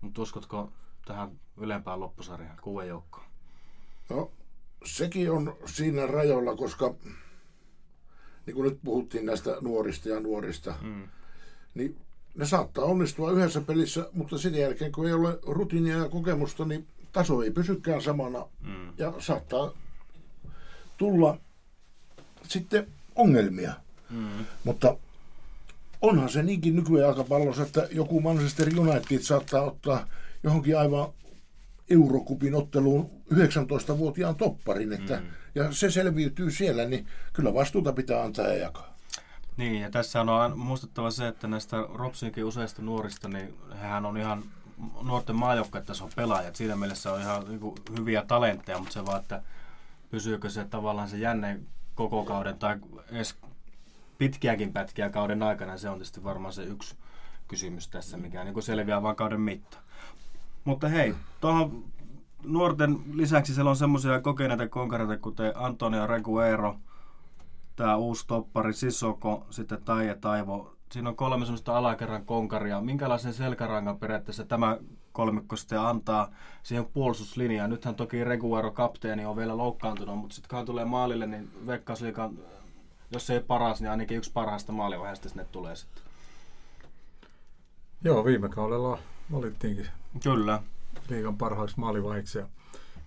Mutta 0.00 0.22
uskotko 0.22 0.72
tähän 1.06 1.40
ylempään 1.56 2.00
loppusarjaan, 2.00 2.58
kuuden 2.62 2.88
joukkoon? 2.88 3.26
No, 4.10 4.30
sekin 4.84 5.30
on 5.30 5.56
siinä 5.66 6.06
rajoilla, 6.06 6.56
koska 6.56 6.94
niin 8.46 8.54
kuin 8.54 8.68
nyt 8.68 8.78
puhuttiin 8.84 9.26
näistä 9.26 9.56
nuorista 9.60 10.08
ja 10.08 10.20
nuorista, 10.20 10.74
mm. 10.82 11.08
niin 11.74 11.96
ne 12.34 12.46
saattaa 12.46 12.84
onnistua 12.84 13.30
yhdessä 13.30 13.60
pelissä, 13.60 14.10
mutta 14.12 14.38
sen 14.38 14.54
jälkeen 14.54 14.92
kun 14.92 15.06
ei 15.06 15.12
ole 15.12 15.38
rutiinia 15.42 15.96
ja 15.96 16.08
kokemusta, 16.08 16.64
niin 16.64 16.86
taso 17.12 17.42
ei 17.42 17.50
pysykään 17.50 18.02
samana 18.02 18.46
mm. 18.60 18.92
ja 18.98 19.12
saattaa 19.18 19.72
tulla 20.96 21.38
sitten 22.48 22.86
ongelmia. 23.14 23.74
Mm. 24.10 24.46
Mutta 24.64 24.96
onhan 26.02 26.28
se 26.28 26.42
niinkin 26.42 26.76
nykyään 26.76 27.02
jalkapallossa, 27.02 27.62
että 27.62 27.88
joku 27.90 28.20
Manchester 28.20 28.68
United 28.78 29.20
saattaa 29.20 29.62
ottaa 29.62 30.06
johonkin 30.42 30.78
aivan 30.78 31.08
Eurokupin 31.90 32.54
otteluun 32.54 33.10
19-vuotiaan 33.32 34.36
topparin, 34.36 34.92
että, 34.92 35.16
mm. 35.16 35.26
ja 35.54 35.72
se 35.72 35.90
selviytyy 35.90 36.50
siellä, 36.50 36.84
niin 36.84 37.06
kyllä 37.32 37.54
vastuuta 37.54 37.92
pitää 37.92 38.22
antaa 38.22 38.46
ja 38.46 38.54
jakaa. 38.54 38.94
Niin, 39.56 39.80
ja 39.80 39.90
tässä 39.90 40.20
on 40.20 40.58
muistettava 40.58 41.10
se, 41.10 41.28
että 41.28 41.46
näistä 41.46 41.76
Ropsinkin 41.94 42.44
useista 42.44 42.82
nuorista, 42.82 43.28
niin 43.28 43.54
hehän 43.70 44.06
on 44.06 44.16
ihan 44.16 44.44
nuorten 45.02 45.36
maajoukkuetason 45.36 46.10
pelaajat. 46.16 46.56
Siinä 46.56 46.76
mielessä 46.76 47.12
on 47.12 47.20
ihan 47.20 47.44
niin 47.48 47.60
kuin, 47.60 47.74
hyviä 47.98 48.24
talentteja, 48.28 48.78
mutta 48.78 48.92
se 48.92 49.06
vaan, 49.06 49.20
että 49.20 49.42
pysyykö 50.14 50.50
se 50.50 50.64
tavallaan 50.64 51.08
se 51.08 51.16
jänne 51.16 51.60
koko 51.94 52.24
kauden 52.24 52.58
tai 52.58 52.76
edes 53.12 53.36
pitkiäkin 54.18 54.72
pätkiä 54.72 55.10
kauden 55.10 55.42
aikana, 55.42 55.76
se 55.76 55.88
on 55.88 55.94
tietysti 55.94 56.24
varmaan 56.24 56.52
se 56.52 56.62
yksi 56.62 56.96
kysymys 57.48 57.88
tässä, 57.88 58.16
mikä 58.16 58.44
niin 58.44 58.54
kuin 58.54 58.62
selviää 58.62 59.02
vain 59.02 59.16
kauden 59.16 59.40
mittaan. 59.40 59.84
Mutta 60.64 60.88
hei, 60.88 61.14
tuohon 61.40 61.84
nuorten 62.44 62.98
lisäksi 63.12 63.54
siellä 63.54 63.70
on 63.70 63.76
semmoisia 63.76 64.20
kokeneita 64.20 64.68
konkareita, 64.68 65.16
kuten 65.16 65.52
Antonio 65.54 66.06
Reguero, 66.06 66.76
tämä 67.76 67.96
uusi 67.96 68.26
toppari 68.26 68.72
Sissoko, 68.72 69.46
sitten 69.50 69.82
Taija 69.84 70.16
Taivo. 70.16 70.76
Siinä 70.92 71.08
on 71.08 71.16
kolme 71.16 71.44
semmoista 71.44 71.78
alakerran 71.78 72.26
konkaria. 72.26 72.80
Minkälaisen 72.80 73.34
selkärangan 73.34 73.98
periaatteessa 73.98 74.44
tämä 74.44 74.78
kolmikko 75.14 75.56
sitten 75.56 75.80
antaa 75.80 76.30
siihen 76.62 76.84
puolustuslinjaan? 76.84 77.70
Nythän 77.70 77.94
toki 77.94 78.24
Reguero 78.24 78.70
kapteeni 78.70 79.24
on 79.24 79.36
vielä 79.36 79.56
loukkaantunut, 79.56 80.18
mutta 80.18 80.34
sitten 80.34 80.58
kun 80.58 80.66
tulee 80.66 80.84
maalille, 80.84 81.26
niin 81.26 81.50
Veikkausliikan, 81.66 82.38
jos 83.10 83.30
ei 83.30 83.40
paras, 83.40 83.80
niin 83.80 83.90
ainakin 83.90 84.16
yksi 84.16 84.32
parhaista 84.32 84.72
maalivaiheista 84.72 85.28
sinne 85.28 85.44
tulee 85.44 85.76
sitten. 85.76 86.02
Joo, 88.04 88.24
viime 88.24 88.48
kaudella 88.48 88.98
valittiinkin 89.32 89.88
Kyllä. 90.22 90.62
liigan 91.08 91.38
parhaaksi 91.38 91.80
maalivaiheeksi. 91.80 92.38
Ja, 92.38 92.46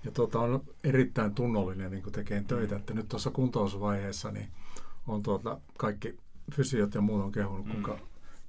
ja 0.03 0.11
tuota, 0.11 0.39
on 0.39 0.61
erittäin 0.83 1.35
tunnollinen 1.35 1.91
niin 1.91 2.11
tekee 2.11 2.43
töitä. 2.47 2.75
Että 2.75 2.93
nyt 2.93 3.09
tuossa 3.09 3.31
kuntousvaiheessa 3.31 4.31
niin 4.31 4.47
on 5.07 5.23
tuota, 5.23 5.59
kaikki 5.77 6.17
fysiot 6.51 6.95
ja 6.95 7.01
muut 7.01 7.23
on 7.23 7.31
kehunut, 7.31 7.65
mm. 7.65 7.71
kuinka, 7.71 7.99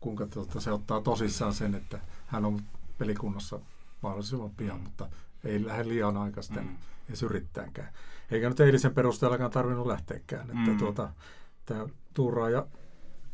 kuinka 0.00 0.26
tuota, 0.26 0.60
se 0.60 0.72
ottaa 0.72 1.00
tosissaan 1.00 1.54
sen, 1.54 1.74
että 1.74 2.00
hän 2.26 2.44
on 2.44 2.60
pelikunnossa 2.98 3.60
mahdollisimman 4.02 4.50
pian, 4.50 4.76
mm. 4.76 4.82
mutta 4.82 5.10
ei 5.44 5.66
lähde 5.66 5.88
liian 5.88 6.16
aikaisten 6.16 6.64
mm. 6.64 6.76
edes 7.08 7.22
yrittäänkään. 7.22 7.92
Eikä 8.30 8.48
nyt 8.48 8.60
eilisen 8.60 8.94
perusteellakaan 8.94 9.50
tarvinnut 9.50 9.86
lähteäkään. 9.86 10.50
Että 10.50 10.70
mm. 10.70 10.78
tuota, 10.78 11.12
tämä 11.66 11.86
Tuura 12.14 12.50
ja 12.50 12.66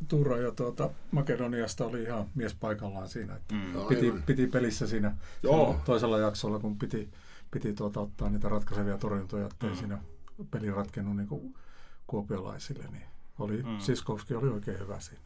Tuura 0.09 0.38
ja 0.38 0.52
tuota, 0.52 0.90
Makedoniasta 1.11 1.87
oli 1.87 2.02
ihan 2.02 2.26
mies 2.35 2.54
paikallaan 2.54 3.09
siinä. 3.09 3.37
Että 3.37 3.54
mm. 3.54 3.87
piti, 3.88 4.14
piti, 4.26 4.47
pelissä 4.47 4.87
siinä 4.87 5.16
Joo. 5.42 5.80
toisella 5.85 6.18
jaksolla, 6.18 6.59
kun 6.59 6.78
piti, 6.78 7.11
piti 7.50 7.75
tuota, 7.75 8.00
ottaa 8.00 8.30
niitä 8.30 8.49
ratkaisevia 8.49 8.99
torjuntoja, 8.99 9.47
ettei 9.47 9.71
mm. 9.71 9.76
siinä 9.76 9.99
peli 10.50 10.71
ratkennut 10.71 11.16
niin 11.16 11.54
kuopiolaisille. 12.06 12.85
Niin 12.92 13.06
oli, 13.38 13.62
mm. 13.62 13.78
Siskovski 13.78 14.35
oli 14.35 14.49
oikein 14.49 14.78
hyvä 14.78 15.00
siinä. 15.00 15.23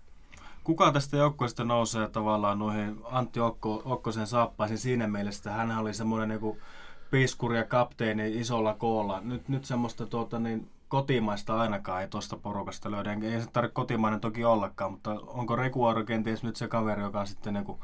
Kuka 0.68 0.92
tästä 0.92 1.16
joukkueesta 1.16 1.64
nousee 1.64 2.08
tavallaan 2.08 2.58
noihin 2.58 3.00
Antti 3.04 3.40
Okko, 3.40 3.82
Okkosen 3.84 4.26
saappaisiin 4.26 4.78
siinä 4.78 5.06
mielessä, 5.06 5.52
hän 5.52 5.78
oli 5.78 5.94
semmoinen 5.94 6.28
niin 6.28 6.60
piiskuri 7.10 7.56
ja 7.56 7.64
kapteeni 7.64 8.40
isolla 8.40 8.74
koolla. 8.74 9.20
Nyt, 9.20 9.48
nyt 9.48 9.64
semmoista 9.64 10.06
tuota, 10.06 10.38
niin, 10.38 10.70
kotimaista 10.88 11.60
ainakaan 11.60 12.02
ei 12.02 12.08
tuosta 12.08 12.36
porukasta 12.36 12.90
löydä. 12.90 13.12
Ei 13.12 13.40
se 13.40 13.50
tarvitse 13.50 13.74
kotimainen 13.74 14.20
toki 14.20 14.44
ollakaan, 14.44 14.90
mutta 14.90 15.10
onko 15.26 15.56
Rekuaro 15.56 16.04
kenties 16.04 16.42
nyt 16.42 16.56
se 16.56 16.68
kaveri, 16.68 17.02
joka 17.02 17.26
sitten 17.26 17.54
niin 17.54 17.64
kuin 17.64 17.78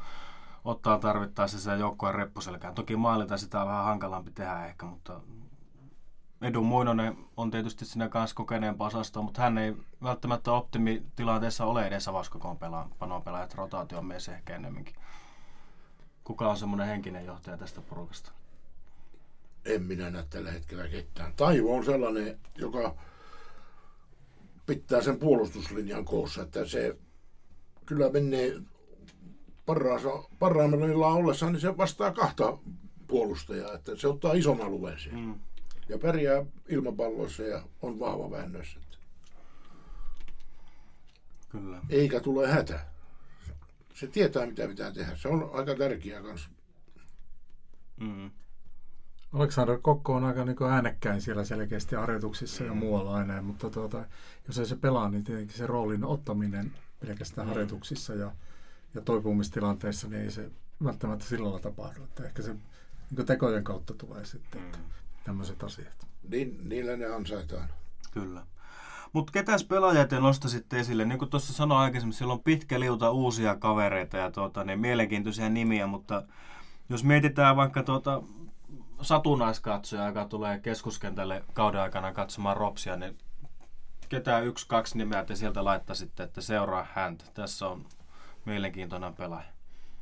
ottaa 0.65 0.99
tarvittaessa 0.99 1.59
se 1.59 1.75
joukkueen 1.75 2.15
reppuselkään. 2.15 2.75
Toki 2.75 2.95
maalilta 2.95 3.37
sitä 3.37 3.61
on 3.61 3.67
vähän 3.67 3.85
hankalampi 3.85 4.31
tehdä 4.31 4.65
ehkä, 4.65 4.85
mutta 4.85 5.21
Edu 6.41 6.61
Muinonen 6.61 7.17
on 7.37 7.51
tietysti 7.51 7.85
siinä 7.85 8.09
kanssa 8.09 8.35
kokeneempa 8.35 8.85
osastoa, 8.85 9.23
mutta 9.23 9.41
hän 9.41 9.57
ei 9.57 9.75
välttämättä 10.03 10.51
optimitilanteessa 10.51 11.65
ole 11.65 11.87
edes 11.87 12.07
avaskokoon 12.07 12.57
panon 12.99 13.21
pelaajat, 13.21 13.53
rotaatio 13.53 13.97
on 13.97 14.05
mies 14.05 14.29
ehkä 14.29 14.55
enemmänkin. 14.55 14.95
Kuka 16.23 16.49
on 16.49 16.57
semmoinen 16.57 16.87
henkinen 16.87 17.25
johtaja 17.25 17.57
tästä 17.57 17.81
porukasta? 17.81 18.31
en 19.65 19.83
minä 19.83 20.09
näe 20.09 20.25
tällä 20.29 20.51
hetkellä 20.51 20.87
ketään. 20.87 21.33
Taivo 21.35 21.75
on 21.75 21.85
sellainen, 21.85 22.39
joka 22.55 22.95
pitää 24.65 25.01
sen 25.01 25.19
puolustuslinjan 25.19 26.05
koossa, 26.05 26.41
että 26.41 26.65
se 26.65 26.97
kyllä 27.85 28.09
menee 28.09 28.53
parhaimmillaan 30.39 31.13
ollessaan, 31.13 31.53
niin 31.53 31.61
se 31.61 31.77
vastaa 31.77 32.11
kahta 32.11 32.57
puolustajaa, 33.07 33.73
että 33.73 33.95
se 33.95 34.07
ottaa 34.07 34.33
ison 34.33 34.61
alueen 34.61 34.99
siihen. 34.99 35.19
Mm. 35.19 35.35
Ja 35.89 35.97
pärjää 35.97 36.45
ilmapalloissa 36.69 37.43
ja 37.43 37.63
on 37.81 37.99
vahva 37.99 38.31
väännössä. 38.31 38.79
Kyllä. 41.49 41.81
Eikä 41.89 42.19
tule 42.19 42.47
hätä. 42.47 42.85
Se 43.93 44.07
tietää, 44.07 44.45
mitä 44.45 44.67
pitää 44.67 44.91
tehdä. 44.91 45.15
Se 45.15 45.27
on 45.27 45.49
aika 45.53 45.75
tärkeää 45.75 46.21
kanssa. 46.21 46.49
Mm. 47.99 48.31
Aleksander 49.33 49.79
Kokko 49.81 50.13
on 50.13 50.23
aika 50.23 50.45
niin 50.45 50.63
äänekkäin 50.69 51.21
siellä 51.21 51.45
selkeästi 51.45 51.95
harjoituksissa 51.95 52.63
mm. 52.63 52.69
ja 52.69 52.73
muualla 52.73 53.15
aina, 53.15 53.41
mutta 53.41 53.69
tuota, 53.69 54.05
jos 54.47 54.59
ei 54.59 54.65
se 54.65 54.75
pelaa, 54.75 55.09
niin 55.09 55.23
tietenkin 55.23 55.57
se 55.57 55.67
roolin 55.67 56.03
ottaminen 56.03 56.71
pelkästään 56.99 57.47
mm. 57.47 57.49
harjoituksissa 57.49 58.13
ja, 58.13 58.31
ja 58.93 59.01
toipumistilanteissa, 59.01 60.07
niin 60.07 60.21
ei 60.21 60.31
se 60.31 60.51
välttämättä 60.83 61.25
sillä 61.25 61.59
tapahdu. 61.59 62.03
Että 62.03 62.25
ehkä 62.25 62.41
se 62.41 62.55
niin 63.11 63.25
tekojen 63.25 63.63
kautta 63.63 63.93
tulee 63.93 64.25
sitten 64.25 64.61
mm. 64.61 64.71
Tämmöiset 65.25 65.63
asiat. 65.63 66.07
Niin, 66.29 66.69
niillä 66.69 66.97
ne 66.97 67.05
ansaitaan. 67.05 67.69
Kyllä. 68.11 68.43
Mutta 69.13 69.31
ketäs 69.31 69.63
pelaajat 69.63 70.09
te 70.09 70.19
nostasitte 70.19 70.79
esille? 70.79 71.05
Niin 71.05 71.19
kuin 71.19 71.29
tuossa 71.29 71.53
sanoin 71.53 71.81
aikaisemmin, 71.81 72.13
siellä 72.13 72.33
on 72.33 72.43
pitkä 72.43 72.79
liuta 72.79 73.11
uusia 73.11 73.55
kavereita 73.55 74.17
ja 74.17 74.31
tuota, 74.31 74.63
niin 74.63 74.79
mielenkiintoisia 74.79 75.49
nimiä, 75.49 75.87
mutta 75.87 76.23
jos 76.89 77.03
mietitään 77.03 77.55
vaikka 77.55 77.83
tuota, 77.83 78.23
satunnaiskatsoja, 79.01 80.07
joka 80.07 80.25
tulee 80.25 80.59
keskuskentälle 80.59 81.43
kauden 81.53 81.81
aikana 81.81 82.13
katsomaan 82.13 82.57
Ropsia, 82.57 82.95
niin 82.95 83.17
ketään 84.09 84.45
yksi, 84.45 84.67
kaksi 84.67 84.97
nimeä 84.97 85.25
te 85.25 85.35
sieltä 85.35 85.63
laittaisitte, 85.63 86.23
että 86.23 86.41
seuraa 86.41 86.87
häntä. 86.93 87.25
Tässä 87.33 87.67
on 87.67 87.85
mielenkiintoinen 88.45 89.13
pelaaja. 89.13 89.54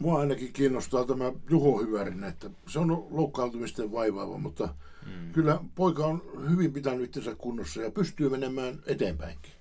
Mua 0.04 0.20
ainakin 0.20 0.54
kiinnostaa 0.54 1.06
tämä 1.06 1.32
Juho 1.50 1.82
Hyvärinen, 1.82 2.30
että 2.30 2.50
se 2.68 2.80
on 2.80 3.08
loukkaantumisten 3.12 3.92
vaivaava, 3.92 4.38
mutta 4.38 4.70
mm. 5.06 5.32
kyllä 5.32 5.60
poika 5.76 6.06
on 6.06 6.22
hyvin 6.50 6.74
pitänyt 6.74 7.04
itsensä 7.04 7.36
kunnossa 7.36 7.82
ja 7.82 7.92
pystyy 7.92 8.30
menemään 8.30 8.80
eteenpäinkin. 8.86 9.52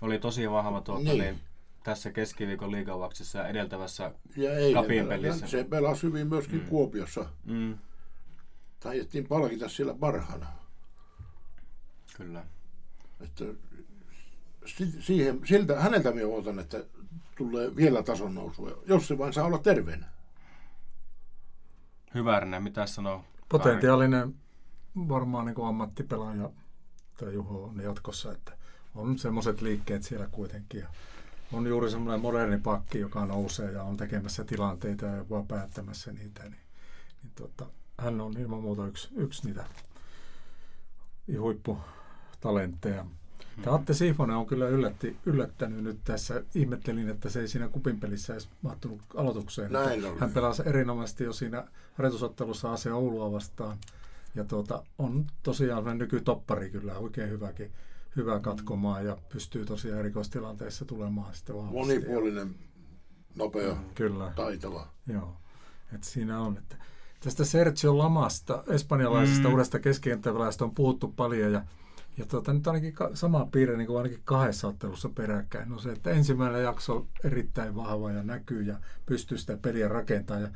Oli 0.00 0.18
tosi 0.18 0.50
vahva 0.50 0.80
tuota, 0.80 1.02
niin. 1.04 1.18
Niin, 1.18 1.40
tässä 1.84 2.12
keskiviikon 2.12 2.72
liigavaksissa 2.72 3.38
ja 3.38 3.48
edeltävässä 3.48 4.12
ja 4.36 4.50
kapin 4.74 5.06
pelissä. 5.06 5.46
Se 5.46 5.64
pelasi 5.64 6.02
hyvin 6.02 6.26
myöskin 6.26 6.60
mm. 6.60 6.66
Kuopiossa. 6.66 7.26
Mm 7.44 7.78
taidettiin 8.80 9.28
palkita 9.28 9.68
siellä 9.68 9.94
parhaana. 9.94 10.46
Kyllä. 12.16 12.44
Että 13.20 13.44
siihen, 15.00 15.40
siltä, 15.44 15.80
häneltä 15.80 16.12
minä 16.12 16.26
odotan, 16.26 16.58
että 16.58 16.84
tulee 17.36 17.76
vielä 17.76 18.02
tason 18.02 18.34
nousua, 18.34 18.82
jos 18.86 19.08
se 19.08 19.18
vain 19.18 19.32
saa 19.32 19.46
olla 19.46 19.58
terveenä. 19.58 20.06
Hyvärinen, 22.14 22.62
mitä 22.62 22.86
sanoo? 22.86 23.24
Potentiaalinen 23.48 24.34
varmaan 24.96 25.46
niin 25.46 25.54
kuin 25.54 25.68
ammattipelaaja 25.68 26.50
tai 27.18 27.34
Juho 27.34 27.64
on 27.64 27.80
jatkossa, 27.80 28.32
että 28.32 28.52
on 28.94 29.18
semmoiset 29.18 29.60
liikkeet 29.60 30.02
siellä 30.02 30.28
kuitenkin. 30.32 30.80
Ja 30.80 30.88
on 31.52 31.66
juuri 31.66 31.90
semmoinen 31.90 32.20
moderni 32.20 32.58
pakki, 32.58 32.98
joka 32.98 33.26
nousee 33.26 33.72
ja 33.72 33.82
on 33.82 33.96
tekemässä 33.96 34.44
tilanteita 34.44 35.06
ja 35.06 35.28
vaan 35.30 35.46
päättämässä 35.46 36.12
niitä. 36.12 36.42
Niin, 36.42 36.60
niin 37.22 37.32
tota, 37.34 37.66
hän 37.98 38.20
on 38.20 38.36
ilman 38.38 38.60
muuta 38.60 38.86
yksi, 38.86 39.08
yksi 39.16 39.46
niitä 39.46 39.64
huipputalentteja. 41.40 43.06
Hmm. 43.56 43.64
Tämä 43.64 43.76
Atte 43.76 43.94
Siifonen 43.94 44.36
on 44.36 44.46
kyllä 44.46 44.68
yllätti, 44.68 45.16
yllättänyt 45.26 45.84
nyt 45.84 45.98
tässä. 46.04 46.42
Ihmettelin, 46.54 47.08
että 47.08 47.28
se 47.28 47.40
ei 47.40 47.48
siinä 47.48 47.68
kupin 47.68 48.00
pelissä 48.00 48.32
edes 48.32 48.48
mahtunut 48.62 49.00
aloitukseen. 49.16 49.72
Näin 49.72 50.18
hän 50.18 50.30
pelasi 50.30 50.62
erinomaisesti 50.66 51.24
jo 51.24 51.32
siinä 51.32 51.64
harjoitusottelussa 51.94 52.72
Ase 52.72 52.92
Oulua 52.92 53.32
vastaan. 53.32 53.76
Ja 54.34 54.44
tuota, 54.44 54.82
on 54.98 55.26
tosiaan 55.42 55.98
nykytoppari 55.98 56.70
kyllä 56.70 56.98
oikein 56.98 57.30
hyväkin, 57.30 57.72
hyvä 58.16 58.40
katkomaan 58.40 59.06
ja 59.06 59.16
pystyy 59.28 59.64
tosiaan 59.64 60.00
erikoistilanteissa 60.00 60.84
tulemaan 60.84 61.34
sitten 61.34 61.56
vahvasti. 61.56 61.78
Monipuolinen, 61.78 62.54
nopea, 63.36 63.76
Kyllä. 63.94 64.32
taitava. 64.36 64.88
Joo, 65.06 65.36
että 65.94 66.06
siinä 66.06 66.40
on. 66.40 66.58
Että 66.58 66.76
tästä 67.20 67.44
Sergio 67.44 67.98
Lamasta, 67.98 68.64
espanjalaisesta 68.68 69.48
mm. 69.48 69.52
uudesta 69.52 69.78
keskikenttäpelaajasta 69.78 70.64
on 70.64 70.74
puhuttu 70.74 71.08
paljon 71.08 71.52
ja, 71.52 71.62
ja 72.16 72.26
tuota, 72.26 72.52
nyt 72.52 72.66
ainakin 72.66 72.94
sama 73.14 73.48
piirre 73.52 73.76
niin 73.76 73.86
kuin 73.86 73.96
ainakin 73.96 74.20
kahdessa 74.24 74.68
ottelussa 74.68 75.08
peräkkäin. 75.08 75.68
No 75.68 75.78
se, 75.78 75.92
että 75.92 76.10
ensimmäinen 76.10 76.62
jakso 76.62 76.96
on 76.96 77.06
erittäin 77.24 77.76
vahva 77.76 78.10
ja 78.10 78.22
näkyy 78.22 78.62
ja 78.62 78.78
pystyy 79.06 79.38
sitä 79.38 79.56
peliä 79.56 79.88
rakentamaan 79.88 80.42
ja 80.42 80.48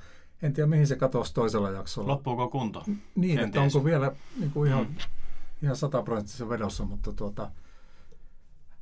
en 0.42 0.52
tiedä 0.52 0.66
mihin 0.66 0.86
se 0.86 0.96
katosi 0.96 1.34
toisella 1.34 1.70
jaksolla. 1.70 2.12
Loppuuko 2.12 2.48
kunto? 2.48 2.84
Niin, 2.86 2.98
Kenties. 3.14 3.46
että 3.46 3.60
onko 3.60 3.84
vielä 3.84 4.12
niin 4.38 4.50
kuin 4.50 4.70
ihan, 4.70 4.86
mm. 4.86 4.96
ihan 5.62 5.76
sataprosenttisen 5.76 6.48
vedossa, 6.48 6.84
mutta 6.84 7.12
tuota, 7.12 7.50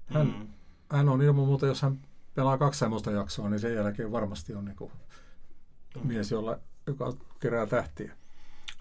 hän, 0.07 0.27
mm. 0.27 0.49
hän 0.91 1.09
on 1.09 1.23
ilman 1.23 1.47
muuta, 1.47 1.67
jos 1.67 1.83
hän 1.83 1.99
pelaa 2.35 2.59
kaksi 2.59 2.79
semmoista 2.79 3.11
jaksoa, 3.11 3.51
niin 3.51 3.61
sen 3.61 3.75
jälkeen 3.75 4.13
varmasti 4.13 4.55
on 4.55 4.65
niin 4.65 4.77
kuin 4.77 4.93
mies, 6.05 6.31
jolla, 6.31 6.59
joka 6.87 7.13
kerää 7.41 7.67
tähtiä. 7.67 8.13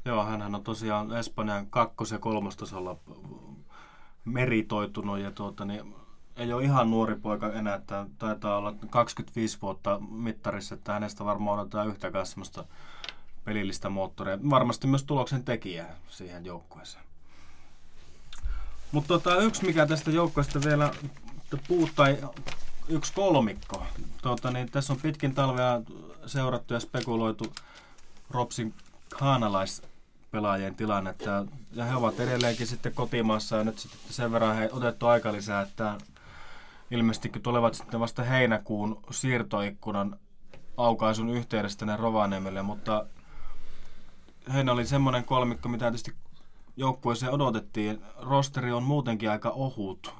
Joo, 0.05 0.25
hän 0.25 0.55
on 0.55 0.63
tosiaan 0.63 1.17
Espanjan 1.17 1.67
kakkos- 1.67 2.11
ja 2.11 2.19
kolmostasolla 2.19 2.99
meritoitunut 4.27 5.19
ja 5.19 5.31
tuota, 5.31 5.65
niin 5.65 5.95
ei 6.35 6.53
ole 6.53 6.63
ihan 6.63 6.91
nuori 6.91 7.15
poika 7.15 7.53
enää, 7.53 7.75
että 7.75 8.05
taitaa 8.17 8.57
olla 8.57 8.73
25 8.89 9.57
vuotta 9.61 9.99
mittarissa, 10.09 10.75
että 10.75 10.93
hänestä 10.93 11.25
varmaan 11.25 11.59
odotetaan 11.59 11.87
yhtäkään 11.87 12.25
semmoista 12.25 12.65
pelillistä 13.45 13.89
moottoria. 13.89 14.39
Varmasti 14.49 14.87
myös 14.87 15.03
tuloksen 15.03 15.43
tekijä 15.43 15.85
siihen 16.09 16.45
joukkueeseen. 16.45 17.03
Mutta 18.91 19.07
tota, 19.07 19.37
yksi 19.37 19.65
mikä 19.65 19.85
tästä 19.85 20.11
joukkueesta 20.11 20.61
vielä 20.65 20.93
puuttaa, 21.67 22.07
yksi 22.89 23.13
kolmikko. 23.13 23.85
Tota, 24.21 24.51
niin 24.51 24.71
tässä 24.71 24.93
on 24.93 24.99
pitkin 25.01 25.35
talvea 25.35 25.81
seurattu 26.25 26.73
ja 26.73 26.79
spekuloitu 26.79 27.53
Ropsin 28.29 28.73
haanalaispelaajien 30.37 30.75
tilannetta. 30.75 31.45
Ja 31.73 31.85
he 31.85 31.95
ovat 31.95 32.19
edelleenkin 32.19 32.67
sitten 32.67 32.93
kotimaassa 32.93 33.55
ja 33.55 33.63
nyt 33.63 33.79
sitten 33.79 33.99
sen 34.09 34.31
verran 34.31 34.55
he 34.55 34.69
otettu 34.71 35.07
aika 35.07 35.31
lisää, 35.31 35.61
että 35.61 35.97
ilmeisesti 36.91 37.31
tulevat 37.43 37.73
sitten 37.73 37.99
vasta 37.99 38.23
heinäkuun 38.23 38.99
siirtoikkunan 39.11 40.19
aukaisun 40.77 41.29
yhteydessä 41.29 41.79
tänne 41.79 41.97
Rovaniemelle, 41.97 42.61
mutta 42.61 43.05
heillä 44.53 44.71
oli 44.71 44.85
semmoinen 44.85 45.23
kolmikko, 45.23 45.69
mitä 45.69 45.85
tietysti 45.85 46.13
joukkueeseen 46.77 47.31
odotettiin. 47.31 48.01
Rosteri 48.21 48.71
on 48.71 48.83
muutenkin 48.83 49.31
aika 49.31 49.49
ohut. 49.49 50.13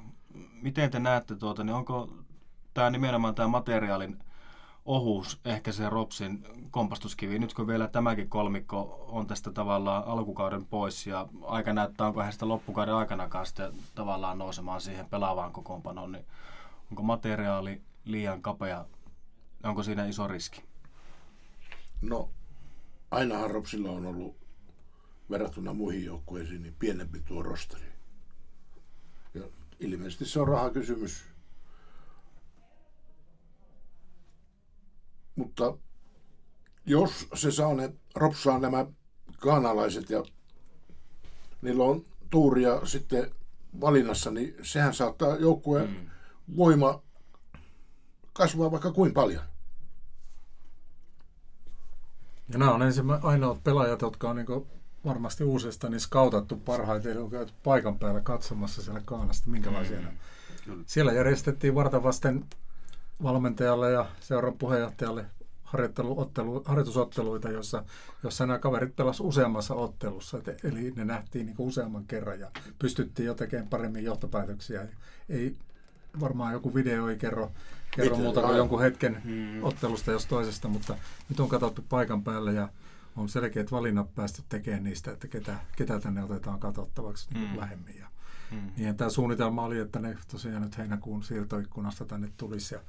Miten 0.62 0.90
te 0.90 0.98
näette, 0.98 1.36
tuota, 1.36 1.64
niin 1.64 1.74
onko 1.74 2.08
tämä 2.74 2.90
nimenomaan 2.90 3.34
tämä 3.34 3.48
materiaalin 3.48 4.18
ohuus 4.88 5.40
ehkä 5.44 5.72
se 5.72 5.90
Ropsin 5.90 6.46
kompastuskivi. 6.70 7.38
Nyt 7.38 7.54
kun 7.54 7.66
vielä 7.66 7.88
tämäkin 7.88 8.28
kolmikko 8.28 9.04
on 9.08 9.26
tästä 9.26 9.52
tavallaan 9.52 10.04
alkukauden 10.04 10.66
pois 10.66 11.06
ja 11.06 11.28
aika 11.42 11.72
näyttää, 11.72 12.06
onko 12.06 12.22
hän 12.22 12.32
sitä 12.32 12.48
loppukauden 12.48 12.94
aikana 12.94 13.44
sitten 13.44 13.72
tavallaan 13.94 14.38
nousemaan 14.38 14.80
siihen 14.80 15.06
pelaavaan 15.06 15.52
kokoonpanoon, 15.52 16.12
niin 16.12 16.24
onko 16.90 17.02
materiaali 17.02 17.82
liian 18.04 18.42
kapea? 18.42 18.84
Onko 19.62 19.82
siinä 19.82 20.06
iso 20.06 20.28
riski? 20.28 20.62
No, 22.02 22.28
ainahan 23.10 23.50
Ropsilla 23.50 23.90
on 23.90 24.06
ollut 24.06 24.36
verrattuna 25.30 25.74
muihin 25.74 26.04
joukkueisiin 26.04 26.62
niin 26.62 26.76
pienempi 26.78 27.20
tuo 27.20 27.42
rosteri. 27.42 27.92
Ja 29.34 29.42
ilmeisesti 29.80 30.24
se 30.24 30.40
on 30.40 30.48
rahakysymys. 30.48 31.24
Mutta 35.38 35.76
jos 36.86 37.28
se 37.34 37.50
saa 37.50 37.74
ne, 37.74 37.92
ropsaa 38.14 38.58
nämä 38.58 38.86
kaanalaiset 39.38 40.10
ja 40.10 40.24
niillä 41.62 41.84
on 41.84 42.04
tuuria 42.30 42.86
sitten 42.86 43.30
valinnassa, 43.80 44.30
niin 44.30 44.54
sehän 44.62 44.94
saattaa 44.94 45.36
joukkueen 45.36 45.90
mm. 45.90 46.10
voima 46.56 47.02
kasvaa 48.32 48.70
vaikka 48.70 48.92
kuin 48.92 49.14
paljon. 49.14 49.42
Ja 52.52 52.58
nämä 52.58 52.74
on 52.74 52.82
ensimmä, 52.82 53.20
ainoat 53.22 53.64
pelaajat, 53.64 54.02
jotka 54.02 54.30
on 54.30 54.36
niin 54.36 54.66
varmasti 55.04 55.44
uusista 55.44 55.88
niin 55.88 56.00
skautattu 56.00 56.56
parhaiten, 56.56 57.12
eli 57.12 57.20
on 57.20 57.30
käyty 57.30 57.52
paikan 57.64 57.98
päällä 57.98 58.20
katsomassa 58.20 58.82
siellä 58.82 59.02
Kaanasta, 59.04 59.50
minkälaisia 59.50 60.00
mm. 60.00 60.84
Siellä 60.86 61.12
järjestettiin 61.12 61.74
vartavasten 61.74 62.44
valmentajalle 63.22 63.92
ja 63.92 64.06
seuran 64.20 64.58
puheenjohtajalle 64.58 65.24
harjoitusotteluita, 66.64 67.50
jossa, 67.50 67.84
jossa 68.22 68.46
nämä 68.46 68.58
kaverit 68.58 68.96
pelasivat 68.96 69.28
useammassa 69.28 69.74
ottelussa. 69.74 70.38
Et, 70.38 70.64
eli 70.64 70.92
ne 70.96 71.04
nähtiin 71.04 71.46
niin 71.46 71.56
useamman 71.58 72.04
kerran 72.04 72.40
ja 72.40 72.50
pystyttiin 72.78 73.26
jo 73.26 73.34
tekemään 73.34 73.68
paremmin 73.68 74.04
johtopäätöksiä. 74.04 74.86
Ei 75.28 75.56
varmaan 76.20 76.52
joku 76.52 76.74
video 76.74 77.08
ei 77.08 77.16
kerro, 77.16 77.52
kerro 77.90 78.16
muuta 78.16 78.42
kuin 78.42 78.56
jonkun 78.56 78.80
hetken 78.80 79.22
hmm. 79.22 79.64
ottelusta 79.64 80.10
jos 80.10 80.26
toisesta, 80.26 80.68
mutta 80.68 80.96
nyt 81.28 81.40
on 81.40 81.48
katsottu 81.48 81.84
paikan 81.88 82.24
päälle 82.24 82.52
ja 82.52 82.68
on 83.16 83.28
selkeät 83.28 83.72
valinnat 83.72 84.14
päästy 84.14 84.42
tekemään 84.48 84.84
niistä, 84.84 85.10
että 85.10 85.28
ketä, 85.28 85.56
ketä 85.76 86.00
tänne 86.00 86.24
otetaan 86.24 86.60
katsottavaksi 86.60 87.28
niin 87.34 87.48
hmm. 87.50 87.58
lähemmin. 87.58 87.98
Ja, 87.98 88.06
hmm. 88.50 88.70
Niin 88.76 88.96
tämä 88.96 89.10
suunnitelma 89.10 89.64
oli, 89.64 89.78
että 89.78 89.98
ne 89.98 90.18
tosiaan 90.30 90.62
nyt 90.62 90.78
heinäkuun 90.78 91.22
siirtoikkunasta 91.22 92.04
tänne 92.04 92.32
tulisi 92.36 92.74
ja 92.74 92.80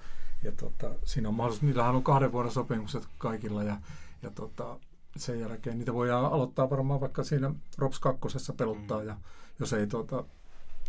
ja 0.44 0.52
tota, 0.52 0.92
siinä 1.04 1.30
on 1.30 1.36
mahdollisuus, 1.36 1.64
niillähän 1.64 1.96
on 1.96 2.04
kahden 2.04 2.32
vuoden 2.32 2.52
sopimukset 2.52 3.08
kaikilla 3.18 3.64
ja, 3.64 3.78
ja 4.22 4.32
tota, 4.32 4.80
sen 5.18 5.40
jälkeen 5.40 5.78
niitä 5.78 5.94
voidaan 5.94 6.26
aloittaa 6.26 6.70
varmaan 6.70 7.02
vaikka 7.02 7.24
siinä 7.24 7.54
ROPS 7.78 8.00
2 8.00 8.54
peluttaa 8.58 9.02
mm. 9.02 9.08
ja 9.08 9.18
jos 9.60 9.74
ei 9.74 9.88
tota, 9.88 10.24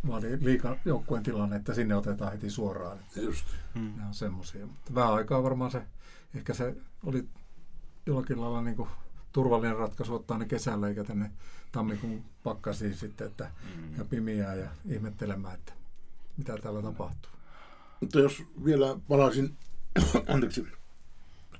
vaadi 0.08 0.38
liikan 0.40 0.76
joukkueen 0.84 1.22
tilanne, 1.22 1.56
että 1.56 1.74
sinne 1.74 1.94
otetaan 1.94 2.32
heti 2.32 2.50
suoraan. 2.50 2.98
Just. 3.16 3.46
Mm. 3.74 3.92
Ne 3.96 4.06
on 4.06 4.14
semmoisia. 4.14 4.66
Mutta 4.66 4.94
vähän 4.94 5.14
aikaa 5.14 5.42
varmaan 5.42 5.70
se, 5.70 5.82
ehkä 6.34 6.54
se 6.54 6.76
oli 7.06 7.28
jollakin 8.06 8.40
lailla 8.40 8.62
niin 8.62 8.76
kuin 8.76 8.88
turvallinen 9.32 9.76
ratkaisu 9.76 10.14
ottaa 10.14 10.38
ne 10.38 10.44
kesällä 10.44 10.88
eikä 10.88 11.04
tänne 11.04 11.30
tammikuun 11.72 12.24
pakkasiin 12.44 12.94
sitten 12.94 13.26
että, 13.26 13.50
mm. 13.76 13.98
ja 13.98 14.04
pimiää 14.04 14.54
ja 14.54 14.68
ihmettelemään, 14.88 15.54
että 15.54 15.72
mitä 16.36 16.56
täällä 16.56 16.82
tapahtuu. 16.82 17.32
Mutta 18.00 18.20
jos 18.20 18.42
vielä 18.64 18.96
palaisin 19.08 19.56
anteeksi, 20.34 20.66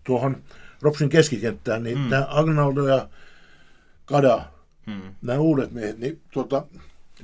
tuohon 0.04 0.42
Ropsin 0.82 1.08
keskikenttään, 1.08 1.82
niin 1.82 1.98
mm. 1.98 2.08
tämä 2.10 2.26
Agnaldo 2.30 2.86
ja 2.86 3.08
Kada, 4.04 4.44
mm. 4.86 5.14
nämä 5.22 5.38
uudet 5.38 5.72
miehet, 5.72 5.98
niin 5.98 6.20
tuota... 6.32 6.66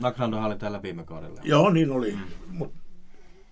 Agnaldo 0.03 0.39
oli 0.39 0.59
täällä 0.59 0.83
viime 0.83 1.05
kaudella. 1.05 1.41
Joo, 1.45 1.71
niin 1.71 1.91
oli. 1.91 2.13
Mm. 2.13 2.23
Mut, 2.49 2.73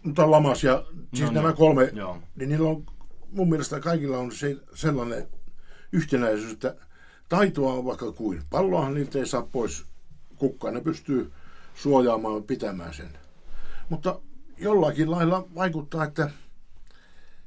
mutta 0.02 0.30
Lamas 0.30 0.64
ja 0.64 0.84
siis 1.14 1.30
no, 1.30 1.34
nämä 1.34 1.48
niin. 1.48 1.56
kolme, 1.56 1.90
joo. 1.94 2.18
niin 2.36 2.48
niillä 2.48 2.68
on, 2.68 2.86
mun 3.30 3.48
mielestä 3.48 3.80
kaikilla 3.80 4.18
on 4.18 4.32
se, 4.32 4.56
sellainen 4.74 5.28
yhtenäisyys, 5.94 6.52
että 6.52 6.76
taitoa 7.28 7.72
on 7.72 7.84
vaikka 7.84 8.12
kuin. 8.12 8.42
Palloahan 8.50 8.94
niiltä 8.94 9.18
ei 9.18 9.26
saa 9.26 9.42
pois 9.42 9.84
kukkaan, 10.36 10.74
ne 10.74 10.80
pystyy 10.80 11.32
suojaamaan 11.74 12.34
ja 12.34 12.40
pitämään 12.40 12.94
sen. 12.94 13.18
Mutta 13.88 14.20
jollakin 14.58 15.10
lailla 15.10 15.48
vaikuttaa, 15.54 16.04
että 16.04 16.30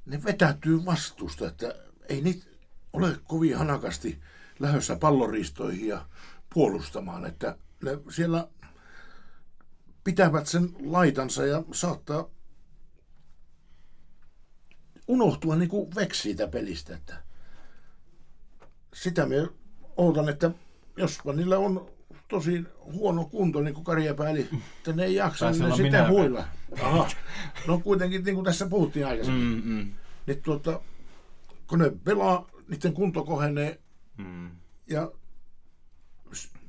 ne 0.06 0.24
vetäytyy 0.24 0.86
vastuusta, 0.86 1.48
että 1.48 1.76
ei 2.10 2.22
niitä 2.22 2.46
ole 2.94 3.20
kovin 3.24 3.58
hanakasti 3.58 4.22
lähdössä 4.60 4.96
palloristoihin 4.96 5.88
ja 5.88 6.06
puolustamaan, 6.54 7.26
että 7.26 7.58
ne 7.84 8.00
siellä 8.10 8.48
pitävät 10.04 10.48
sen 10.48 10.70
laitansa 10.80 11.46
ja 11.46 11.64
saattaa 11.72 12.30
unohtua 15.08 15.56
niin 15.56 15.70
kuin 15.70 15.96
veksi 15.96 16.22
siitä 16.22 16.48
pelistä. 16.48 16.96
Että 16.96 17.27
sitä 18.94 19.26
me 19.26 19.48
odotan, 19.98 20.30
että 20.30 20.52
jospa 20.98 21.34
niillä 21.34 21.58
on 21.58 21.90
tosi 22.28 22.66
huono 22.94 23.26
kunto, 23.26 23.62
niin 23.62 23.74
kuin 23.74 23.84
Karjapääli, 23.84 24.50
että 24.78 24.94
ne 24.94 25.06
ei 25.06 25.16
jaksa, 25.16 25.52
niin 25.52 25.70
ne 25.70 25.76
sitä 25.76 26.08
huilla. 26.08 26.44
Aha. 26.82 27.08
No 27.68 27.80
kuitenkin, 27.80 28.24
niin 28.24 28.36
kuin 28.36 28.46
tässä 28.46 28.68
puhuttiin 28.68 29.08
aikaisemmin, 29.08 29.64
mm, 29.64 29.72
mm. 29.72 29.92
niin 30.28 30.42
tuota, 30.42 30.82
kun 31.68 31.80
ne 31.80 31.92
pelaa, 32.04 32.50
niiden 32.68 32.94
kunto 32.94 33.24
kohenee 33.24 33.80
mm. 34.18 34.52
ja 34.88 35.12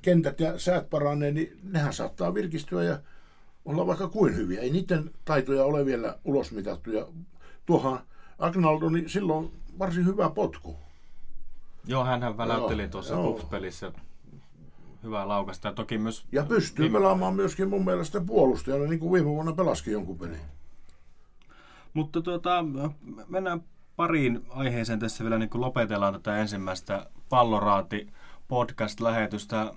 kentät 0.03 0.41
ja 0.41 0.59
säät 0.59 0.91
paranee, 0.91 1.31
niin 1.31 1.59
nehän 1.63 1.93
saattaa 1.93 2.35
virkistyä 2.35 2.85
ja 2.85 3.01
olla 3.65 3.87
vaikka 3.87 4.09
kuin 4.09 4.37
hyviä. 4.37 4.61
Ei 4.61 4.71
niiden 4.71 5.11
taitoja 5.25 5.65
ole 5.65 5.87
vielä 5.87 6.19
ulosmitattu. 6.25 6.91
Ja 6.91 7.07
tuohan 7.67 8.01
Agnaldo, 8.39 8.89
niin 8.89 9.09
silloin 9.09 9.53
varsin 9.79 10.07
hyvä 10.07 10.31
potku. 10.31 10.77
Joo, 11.85 12.05
hän 12.05 12.37
väläytteli 12.37 12.89
tuossa 12.89 13.17
pelissä 13.51 13.93
hyvä 15.03 15.29
laukasta. 15.29 15.69
Ja 15.69 15.75
toki 15.75 15.99
myös... 15.99 16.27
Ja 16.33 16.45
pystyy 16.45 16.83
viime... 16.83 16.99
pelaamaan 16.99 17.35
myöskin 17.35 17.69
mun 17.69 17.85
mielestä 17.85 18.21
puolustajana, 18.21 18.85
niin 18.85 19.01
kuin 19.01 19.13
viime 19.13 19.29
vuonna 19.29 19.53
pelaskin 19.53 19.93
jonkun 19.93 20.19
pelin. 20.19 20.41
Mutta 21.95 22.23
tuota, 22.23 22.65
mennään 23.29 23.63
pariin 23.97 24.47
aiheeseen 24.49 24.99
tässä 24.99 25.25
vielä, 25.25 25.39
niin 25.39 25.51
kuin 25.51 25.61
lopetellaan 25.61 26.13
tätä 26.13 26.39
ensimmäistä 26.39 27.11
palloraati 27.29 28.13
podcast-lähetystä. 28.49 29.73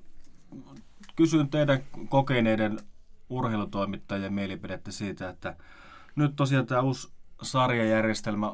Kysyn 1.16 1.50
teidän 1.50 1.80
kokeneiden 2.10 2.80
urheilutoimittajien 3.30 4.34
mielipidettä 4.34 4.92
siitä, 4.92 5.30
että 5.30 5.56
nyt 6.16 6.36
tosiaan 6.36 6.66
tämä 6.66 6.82
uusi 6.82 7.12
sarjajärjestelmä 7.42 8.54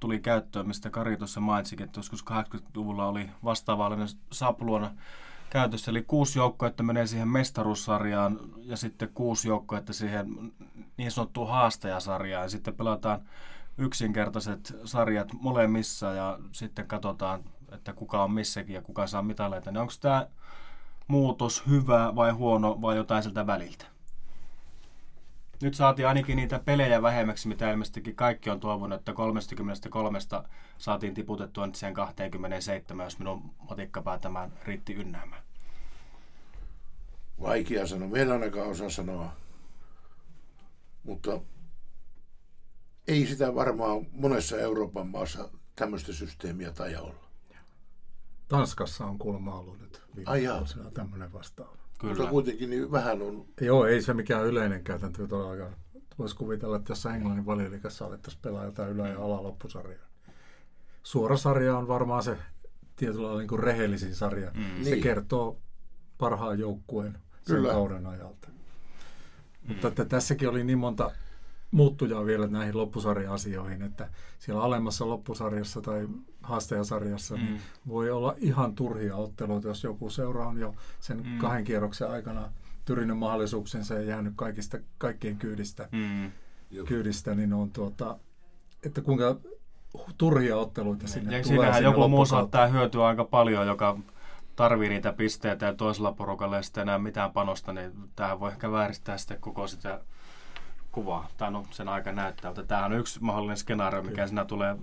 tuli 0.00 0.18
käyttöön, 0.18 0.66
mistä 0.66 0.90
Kari 0.90 1.16
tuossa 1.16 1.40
mainitsikin, 1.40 1.86
että 1.86 1.98
joskus 1.98 2.24
80-luvulla 2.30 3.06
oli 3.06 3.30
vastaavallinen 3.44 4.08
sapluona 4.32 4.90
käytössä, 5.50 5.90
eli 5.90 6.02
kuusi 6.02 6.38
joukkoa, 6.38 6.70
menee 6.82 7.06
siihen 7.06 7.28
mestaruussarjaan 7.28 8.38
ja 8.56 8.76
sitten 8.76 9.08
kuusi 9.14 9.48
joukkoa, 9.48 9.82
siihen 9.90 10.52
niin 10.96 11.10
sanottuun 11.10 11.48
haastajasarjaan 11.48 12.42
ja 12.42 12.48
sitten 12.48 12.74
pelataan 12.74 13.20
yksinkertaiset 13.78 14.76
sarjat 14.84 15.32
molemmissa 15.32 16.12
ja 16.12 16.38
sitten 16.52 16.86
katsotaan, 16.86 17.40
että 17.72 17.92
kuka 17.92 18.22
on 18.24 18.30
missäkin 18.30 18.74
ja 18.74 18.82
kuka 18.82 19.06
saa 19.06 19.22
mitaleita. 19.22 19.70
Niin 19.70 19.80
onko 19.80 19.92
tämä 20.00 20.26
muutos 21.08 21.66
hyvä 21.66 22.12
vai 22.14 22.30
huono 22.30 22.82
vai 22.82 22.96
jotain 22.96 23.22
siltä 23.22 23.46
väliltä? 23.46 23.97
Nyt 25.62 25.74
saatiin 25.74 26.08
ainakin 26.08 26.36
niitä 26.36 26.58
pelejä 26.58 27.02
vähemmäksi, 27.02 27.48
mitä 27.48 27.70
ilmeisesti 27.70 28.12
kaikki 28.14 28.50
on 28.50 28.60
toivonut, 28.60 28.98
että 28.98 29.12
33 29.12 30.18
saatiin 30.78 31.14
tiputettua 31.14 31.66
nyt 31.66 31.74
siihen 31.74 31.94
27, 31.94 33.04
jos 33.04 33.18
minun 33.18 33.54
matikkapää 33.70 34.18
tämän 34.18 34.52
riitti 34.64 34.94
ynnäämään. 34.94 35.42
Vaikea 37.40 37.86
sanoa. 37.86 38.18
En 38.18 38.32
ainakaan 38.32 38.68
osaa 38.68 38.90
sanoa. 38.90 39.36
Mutta 41.02 41.40
ei 43.08 43.26
sitä 43.26 43.54
varmaan 43.54 44.06
monessa 44.12 44.58
Euroopan 44.58 45.08
maassa 45.08 45.50
tämmöistä 45.76 46.12
systeemiä 46.12 46.72
tai 46.72 46.96
olla. 46.96 47.28
Tanskassa 48.48 49.06
on 49.06 49.18
kuulemma 49.18 49.58
ollut 49.58 49.80
nyt 49.80 50.02
viime 50.16 50.30
tämmöinen 50.94 51.32
vastaava. 51.32 51.87
Kyllä. 51.98 52.14
Mutta 52.14 52.30
kuitenkin 52.30 52.70
niin 52.70 52.92
vähän 52.92 53.22
on. 53.22 53.44
Joo, 53.60 53.86
ei 53.86 54.02
se 54.02 54.14
mikään 54.14 54.46
yleinen 54.46 54.84
käytäntö 54.84 55.26
todellakaan. 55.26 55.72
Voisi 56.18 56.36
kuvitella, 56.36 56.76
että 56.76 56.88
tässä 56.88 57.14
Englannin 57.14 57.46
valioliikassa 57.46 58.06
alettaisiin 58.06 58.42
pelaa 58.42 58.64
jotain 58.64 58.90
ylä- 58.90 59.08
ja 59.08 59.24
alaloppusarjaa. 59.24 60.08
Suora 61.02 61.36
sarja 61.36 61.78
on 61.78 61.88
varmaan 61.88 62.22
se 62.22 62.36
tietyllä 62.96 63.22
lailla 63.22 63.40
niin 63.40 63.48
kuin 63.48 63.62
rehellisin 63.62 64.14
sarja. 64.14 64.50
Mm. 64.54 64.84
Se 64.84 64.90
niin. 64.90 65.02
kertoo 65.02 65.58
parhaan 66.18 66.58
joukkueen 66.58 67.12
sen 67.12 67.56
Kyllä. 67.56 67.72
kauden 67.72 68.06
ajalta. 68.06 68.48
Mm. 68.48 69.68
Mutta 69.68 69.88
että 69.88 70.04
tässäkin 70.04 70.48
oli 70.48 70.64
niin 70.64 70.78
monta 70.78 71.10
muuttujaa 71.70 72.26
vielä 72.26 72.46
näihin 72.46 72.76
loppusarja-asioihin, 72.76 73.82
että 73.82 74.08
siellä 74.38 74.62
alemmassa 74.62 75.08
loppusarjassa 75.08 75.80
tai 75.80 76.08
haastajasarjassa 76.42 77.34
niin 77.34 77.46
mm. 77.46 77.52
niin 77.52 77.62
voi 77.88 78.10
olla 78.10 78.34
ihan 78.36 78.74
turhia 78.74 79.16
otteluita, 79.16 79.68
jos 79.68 79.84
joku 79.84 80.10
seura 80.10 80.46
on 80.46 80.58
jo 80.58 80.74
sen 81.00 81.22
mm. 81.26 81.38
kahden 81.38 81.64
kierroksen 81.64 82.10
aikana 82.10 82.52
tyrinyt 82.84 83.18
mahdollisuuksensa 83.18 83.94
ja 83.94 84.02
jäänyt 84.02 84.32
kaikista, 84.36 84.78
kaikkien 84.98 85.36
kyydistä, 85.36 85.88
mm. 85.92 86.32
kyydistä 86.86 87.34
niin 87.34 87.52
on 87.52 87.70
tuota, 87.70 88.18
että 88.84 89.00
kuinka 89.00 89.36
turhia 90.18 90.56
otteluita 90.56 91.08
sinne 91.08 91.36
ja 91.36 91.42
tulee. 91.42 91.58
Siinähän 91.58 91.82
joku 91.82 92.08
muu 92.08 92.26
saattaa 92.26 92.66
hyötyä 92.66 93.06
aika 93.06 93.24
paljon, 93.24 93.66
joka 93.66 93.98
tarvii 94.56 94.88
niitä 94.88 95.12
pisteitä 95.12 95.66
ja 95.66 95.74
toisella 95.74 96.12
porukalla 96.12 96.56
ei 96.56 96.64
sitten 96.64 96.82
enää 96.82 96.98
mitään 96.98 97.32
panosta, 97.32 97.72
niin 97.72 97.92
tähän 98.16 98.40
voi 98.40 98.50
ehkä 98.50 98.72
vääristää 98.72 99.18
sitten 99.18 99.40
koko 99.40 99.66
sitä 99.66 100.00
kuvaa. 100.98 101.28
Tai 101.36 101.50
no, 101.50 101.64
sen 101.70 101.88
aika 101.88 102.12
näyttää, 102.12 102.50
mutta 102.50 102.62
tämähän 102.62 102.92
on 102.92 102.98
yksi 102.98 103.20
mahdollinen 103.22 103.56
skenaario, 103.56 104.02
mikä 104.02 104.26
siinä 104.26 104.44
tulee 104.44 104.76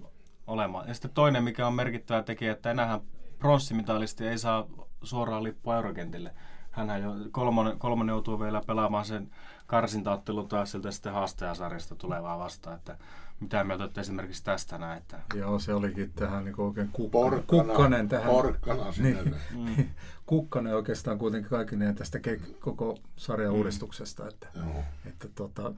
olemaan. 0.48 0.88
Ja 0.88 0.94
sitten 0.94 1.12
toinen, 1.12 1.44
mikä 1.44 1.68
on 1.68 1.74
merkittävä 1.74 2.24
tekijä, 2.24 2.52
että 2.52 2.72
enää 2.72 3.00
pronssimitalisti 3.40 4.28
ei 4.28 4.38
saa 4.38 4.68
suoraan 5.04 5.44
lippua 5.44 5.76
eurokentille. 5.76 6.34
Hänhän 6.72 7.02
jo 7.02 7.12
kolmonen, 7.32 7.80
kolmonen 7.80 8.14
joutuu 8.14 8.40
vielä 8.40 8.62
pelaamaan 8.68 9.06
sen 9.06 9.32
karsintaottelun 9.68 10.48
taas 10.48 10.72
siltä 10.72 10.92
sitten 10.92 11.14
haastajasarjasta 11.14 11.96
tulevaa 11.96 12.40
vastaan. 12.40 12.76
Että 12.76 12.98
mitä 13.40 13.64
mieltä 13.64 13.84
olette 13.84 14.02
esimerkiksi 14.02 14.44
tästä 14.44 14.78
näin? 14.78 14.98
Että... 14.98 15.20
Joo, 15.34 15.60
se 15.60 15.74
olikin 15.74 16.12
tähän 16.12 16.46
niin 16.46 16.62
oikein 16.62 16.90
kukka, 16.94 17.12
porkkana, 17.12 17.64
kukkanen 17.64 18.10
tähän. 18.10 18.32
Porkkana 18.32 18.86
niin, 18.98 19.36
mm. 19.56 19.86
kukkanen 20.26 20.76
oikeastaan 20.76 21.18
kuitenkin 21.18 21.50
kaikkineen 21.50 21.96
tästä 21.96 22.20
koko 22.60 22.98
sarjan 23.16 23.54
mm. 23.54 23.58
uudistuksesta. 23.58 24.28
Että, 24.28 24.48
Joo. 24.56 24.84
että 25.06 25.28
tota, 25.36 25.74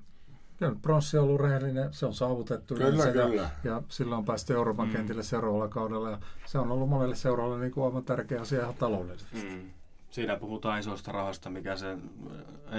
Kyllä 0.58 0.76
pronssi 0.82 1.18
on 1.18 1.24
ollut 1.24 1.42
rehellinen, 1.42 1.94
se 1.94 2.06
on 2.06 2.14
saavutettu. 2.14 2.76
Kyllä, 2.76 3.04
se, 3.04 3.12
kyllä. 3.12 3.42
Ja, 3.42 3.50
ja 3.64 3.82
silloin 3.90 4.20
on 4.20 4.26
päästy 4.26 4.54
Euroopan 4.54 4.88
mm. 4.88 4.94
kentille 4.94 5.24
seuraavalla 5.24 5.68
kaudella. 5.68 6.10
Ja 6.10 6.20
se 6.46 6.60
on 6.60 6.72
ollut 6.72 6.90
monelle 6.90 7.16
seuraavalle 7.16 7.60
niin 7.60 7.72
kuin 7.72 7.86
aivan 7.86 8.04
tärkeä 8.04 8.42
asia 8.42 8.62
ihan 8.62 8.76
taloudellisesti. 8.76 9.44
Mm. 9.44 9.70
Siinä 10.10 10.36
puhutaan 10.36 10.80
isosta 10.80 11.12
rahasta, 11.12 11.50
mikä 11.50 11.76
se 11.76 11.98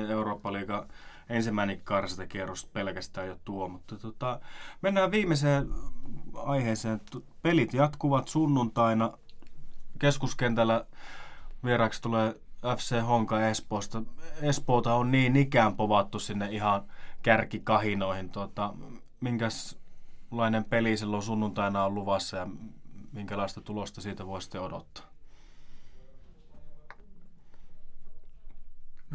Eurooppa-liiga 0.09 0.87
ensimmäinen 1.29 1.83
kierros 2.29 2.67
pelkästään 2.73 3.29
jo 3.29 3.37
tuo. 3.45 3.69
Mutta 3.69 3.97
tota, 3.97 4.41
mennään 4.83 5.11
viimeiseen 5.11 5.69
aiheeseen. 6.35 7.01
Pelit 7.43 7.75
jatkuvat 7.75 8.29
sunnuntaina. 8.29 9.19
Keskuskentällä 9.99 10.85
vieraksi 11.65 12.03
tulee 12.03 12.35
FC 12.77 13.01
Honka 13.07 13.49
Espoosta. 13.49 14.03
Espoota 14.43 14.95
on 14.95 15.11
niin 15.11 15.37
ikään 15.37 15.77
povattu 15.77 16.19
sinne 16.19 16.49
ihan 16.51 16.83
kärkikahinoihin. 17.23 18.31
Tota, 18.31 18.75
minkälainen 19.21 20.65
peli 20.71 20.97
silloin 20.97 21.23
sunnuntaina 21.23 21.85
on 21.85 21.95
luvassa 21.95 22.37
ja 22.37 22.47
minkälaista 23.13 23.61
tulosta 23.61 24.01
siitä 24.01 24.27
voisitte 24.27 24.61
odottaa? 24.61 25.05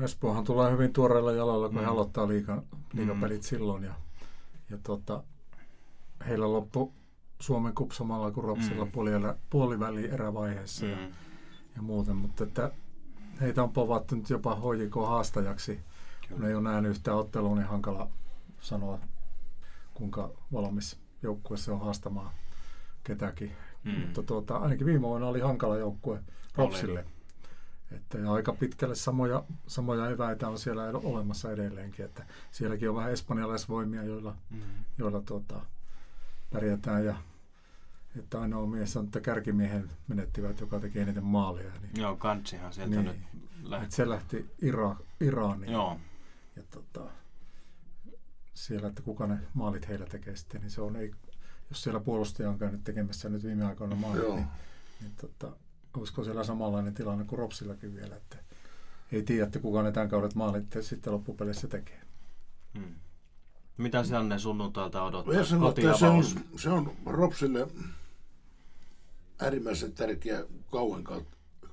Espoohan 0.02 0.44
tulee 0.44 0.72
hyvin 0.72 0.94
tuoreilla 0.94 1.32
jalalla, 1.32 1.70
kun 1.70 1.78
mm. 1.78 1.82
he 1.82 1.88
aloittaa 1.88 2.28
liikan, 2.28 2.64
liikapelit 2.94 3.42
mm. 3.42 3.46
silloin. 3.46 3.84
Ja, 3.84 3.94
ja 4.70 4.78
tota, 4.84 5.24
heillä 6.28 6.52
loppu 6.52 6.94
Suomen 7.40 7.76
kupsamalla 7.76 8.32
kuin 8.32 8.44
Ropsilla 8.44 8.86
mm. 8.86 8.92
puoliväli 9.50 10.10
erävaiheessa 10.10 10.86
mm. 10.86 10.92
ja, 10.92 10.98
ja 11.76 11.82
muuten. 11.82 12.16
Mutta 12.16 12.44
että 12.44 12.72
heitä 13.42 13.64
on 13.64 13.72
povattu 13.72 14.16
nyt 14.16 14.30
jopa 14.30 14.56
HJK 14.56 14.96
haastajaksi. 14.96 15.80
Kun 16.34 16.46
ei 16.46 16.56
ole 16.56 16.64
nähnyt 16.64 16.92
yhtään 16.92 17.18
ottelua, 17.18 17.56
niin 17.56 17.68
hankala 17.68 18.10
sanoa, 18.62 19.00
kuinka 19.94 20.32
valmis 20.54 21.00
joukkue 21.22 21.58
se 21.58 21.72
on 21.72 21.80
haastamaan 21.80 22.32
ketäkin. 23.04 23.52
Mm. 23.84 23.92
Mutta 23.92 24.24
tuota, 24.24 24.58
ainakin 24.58 24.86
viime 24.86 25.02
vuonna 25.02 25.28
oli 25.28 25.40
hankala 25.40 25.78
joukkue 25.78 26.20
Ropsille. 26.56 27.06
Että 27.92 28.18
ja 28.18 28.34
aika 28.34 28.54
pitkälle 28.54 28.96
samoja, 28.96 29.44
samoja 29.68 30.10
eväitä 30.10 30.48
on 30.48 30.60
siellä 30.60 30.84
olemassa 30.84 31.52
edelleenkin. 31.52 32.06
Että 32.06 32.26
sielläkin 32.52 32.90
on 32.90 32.96
vähän 32.96 33.12
espanjalaisvoimia, 33.12 34.04
joilla, 34.04 34.36
mm. 34.50 34.62
joilla 34.98 35.22
tuota, 35.22 35.66
pärjätään. 36.52 37.06
Ja, 37.06 37.16
että 38.20 38.42
ainoa 38.42 38.68
mies 38.68 38.98
on, 38.98 39.06
että 39.06 39.22
kärkimiehen 39.22 39.90
menettivät, 40.08 40.60
joka 40.60 40.80
teki 40.80 41.00
eniten 41.00 41.24
maalia. 41.24 41.72
Niin, 41.82 42.02
Joo, 42.02 42.16
Kantsihan 42.16 42.74
sieltä 42.74 42.96
niin, 42.96 43.06
nyt 43.06 43.18
lähti. 43.64 43.96
se 43.96 44.10
lähti 44.10 44.50
Ira, 44.62 44.96
Iraaniin. 45.22 45.72
Joo. 45.72 46.00
Ja 46.56 46.64
tota, 46.72 47.12
siellä, 48.54 48.88
että 48.88 49.02
kuka 49.02 49.28
ne 49.28 49.40
maalit 49.54 49.88
heillä 49.88 50.06
tekee 50.06 50.36
sitten, 50.36 50.62
niin 50.62 50.72
se 50.72 50.82
on, 50.82 50.96
ei, 50.96 51.12
jos 51.70 51.84
siellä 51.84 52.00
puolustaja 52.00 52.50
on 52.50 52.60
käynyt 52.60 52.84
tekemässä 52.84 53.30
nyt 53.30 53.44
viime 53.44 53.66
aikoina 53.66 53.96
maalit, 53.96 54.36
niin, 54.36 54.48
niin 55.02 55.16
tota, 55.22 55.56
olisiko 55.98 56.24
siellä 56.24 56.44
samanlainen 56.44 56.94
tilanne 56.94 57.26
kuin 57.26 57.40
Ropsillakin 57.40 57.96
vielä, 57.96 58.16
että 58.16 58.38
ei 59.12 59.24
tiedä, 59.24 59.44
että 59.44 59.60
kuka 59.60 59.84
ne 59.84 59.92
tämän 59.92 60.10
kaudet 60.10 60.36
maalit 60.36 60.78
sitten 60.82 61.14
loppupeleissä 61.14 61.68
tekee. 61.68 62.02
Hmm. 62.78 62.96
Mitä 63.78 64.04
se 64.04 64.16
Anne 64.16 64.40
sunnuntailta 64.40 65.04
odottaa? 65.04 65.44
Sanon, 65.44 65.70
että 65.70 65.98
se, 65.98 66.08
on, 66.08 66.24
se 66.58 66.70
on 66.70 66.94
Ropsille 67.06 67.68
äärimmäisen 69.40 69.94
tärkeä 69.94 70.46
kauden, 70.72 71.04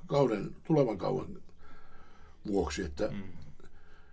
kauden, 0.07 0.57
tulevan 0.65 0.99
kauden 0.99 1.43
vuoksi, 2.47 2.83
että 2.83 3.09
hmm. 3.09 3.23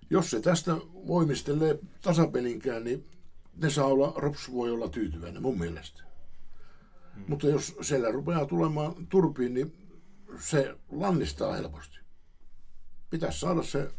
Jos 0.09 0.31
se 0.31 0.41
tästä 0.41 0.71
voimistelee 1.07 1.79
tasapelinkään, 2.01 2.83
niin 2.83 3.05
ne 3.55 3.69
saa 3.69 3.85
olla, 3.85 4.13
Rops 4.15 4.51
voi 4.51 4.71
olla 4.71 4.89
tyytyväinen 4.89 5.41
mun 5.41 5.59
mielestä. 5.59 6.03
Hmm. 7.15 7.23
Mutta 7.27 7.47
jos 7.47 7.75
siellä 7.81 8.11
rupeaa 8.11 8.45
tulemaan 8.45 9.07
turpiin, 9.07 9.53
niin 9.53 9.73
se 10.39 10.75
lannistaa 10.91 11.55
helposti. 11.55 11.97
Pitäisi 13.09 13.39
saada 13.39 13.63
se 13.63 13.91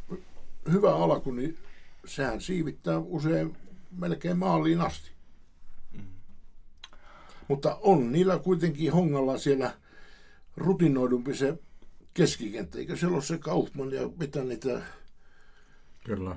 hyvä 0.72 0.96
alku, 0.96 1.30
niin 1.30 1.58
sehän 2.06 2.40
siivittää 2.40 2.98
usein 2.98 3.56
melkein 3.90 4.38
maaliin 4.38 4.80
asti. 4.80 5.10
Mm. 5.92 6.06
Mutta 7.48 7.78
on 7.82 8.12
niillä 8.12 8.38
kuitenkin 8.38 8.92
hongalla 8.92 9.38
siellä 9.38 9.74
rutinoidumpi 10.56 11.36
se 11.36 11.58
keskikenttä, 12.14 12.78
eikö 12.78 12.96
siellä 12.96 13.14
ole 13.14 13.22
se 13.22 13.38
Kaufman 13.38 13.92
ja 13.92 14.10
mitä 14.20 14.44
niitä, 14.44 14.82
Kyllä. 16.08 16.36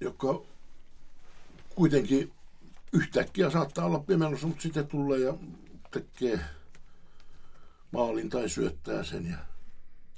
joka 0.00 0.40
kuitenkin 1.74 2.32
yhtäkkiä 2.92 3.50
saattaa 3.50 3.84
olla 3.84 3.98
pimennossa, 3.98 4.46
mutta 4.46 4.62
sitten 4.62 4.86
tulee 4.86 5.18
ja 5.18 5.34
tekee 5.90 6.40
maalin 7.92 8.30
tai 8.30 8.48
syöttää 8.48 9.04
sen 9.04 9.30
ja 9.30 9.36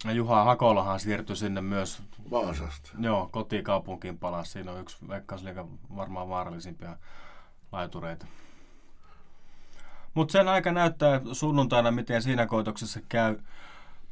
Ja 0.05 0.13
Juha 0.13 0.45
Hakolahan 0.45 1.01
siirtyi 1.01 1.37
sinne 1.37 1.61
myös, 1.61 2.03
Vaasasta. 2.31 2.91
joo, 2.99 3.29
kotikaupunkiin 3.33 4.19
palasi. 4.19 4.51
Siinä 4.51 4.73
on 4.73 4.81
yksi 4.81 5.09
Veikkausliigan 5.09 5.69
varmaan 5.97 6.29
vaarallisimpia 6.29 6.97
laitureita. 7.73 8.27
Mutta 10.15 10.33
sen 10.33 10.49
aika 10.49 10.73
näyttää 10.73 11.21
sunnuntaina, 11.33 11.91
miten 11.91 12.23
siinä 12.23 12.47
koitoksessa 12.47 13.01
käy. 13.09 13.39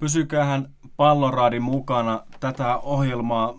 Pysykäähän 0.01 0.75
Palloraadin 0.97 1.63
mukana. 1.63 2.23
Tätä 2.41 2.77
ohjelmaa 2.77 3.55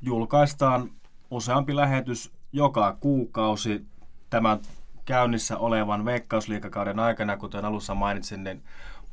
julkaistaan 0.00 0.90
useampi 1.30 1.76
lähetys 1.76 2.32
joka 2.52 2.96
kuukausi 3.00 3.86
tämän 4.30 4.60
käynnissä 5.04 5.58
olevan 5.58 6.04
veikkausliikakauden 6.04 6.98
aikana, 6.98 7.36
kuten 7.36 7.64
alussa 7.64 7.94
mainitsin, 7.94 8.44
niin 8.44 8.62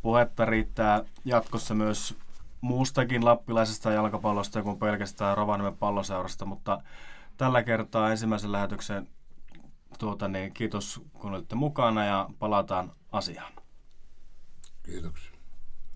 puhetta 0.01 0.45
riittää 0.45 1.03
jatkossa 1.25 1.73
myös 1.73 2.17
muustakin 2.61 3.25
lappilaisesta 3.25 3.91
jalkapallosta 3.91 4.63
kuin 4.63 4.79
pelkästään 4.79 5.37
Rovaniemen 5.37 5.77
palloseurasta, 5.77 6.45
mutta 6.45 6.81
tällä 7.37 7.63
kertaa 7.63 8.11
ensimmäisen 8.11 8.51
lähetyksen 8.51 9.07
tuota, 9.99 10.27
niin 10.27 10.53
kiitos 10.53 11.01
kun 11.13 11.33
olitte 11.33 11.55
mukana 11.55 12.05
ja 12.05 12.29
palataan 12.39 12.91
asiaan. 13.11 13.53
Kiitoksia. 14.83 15.34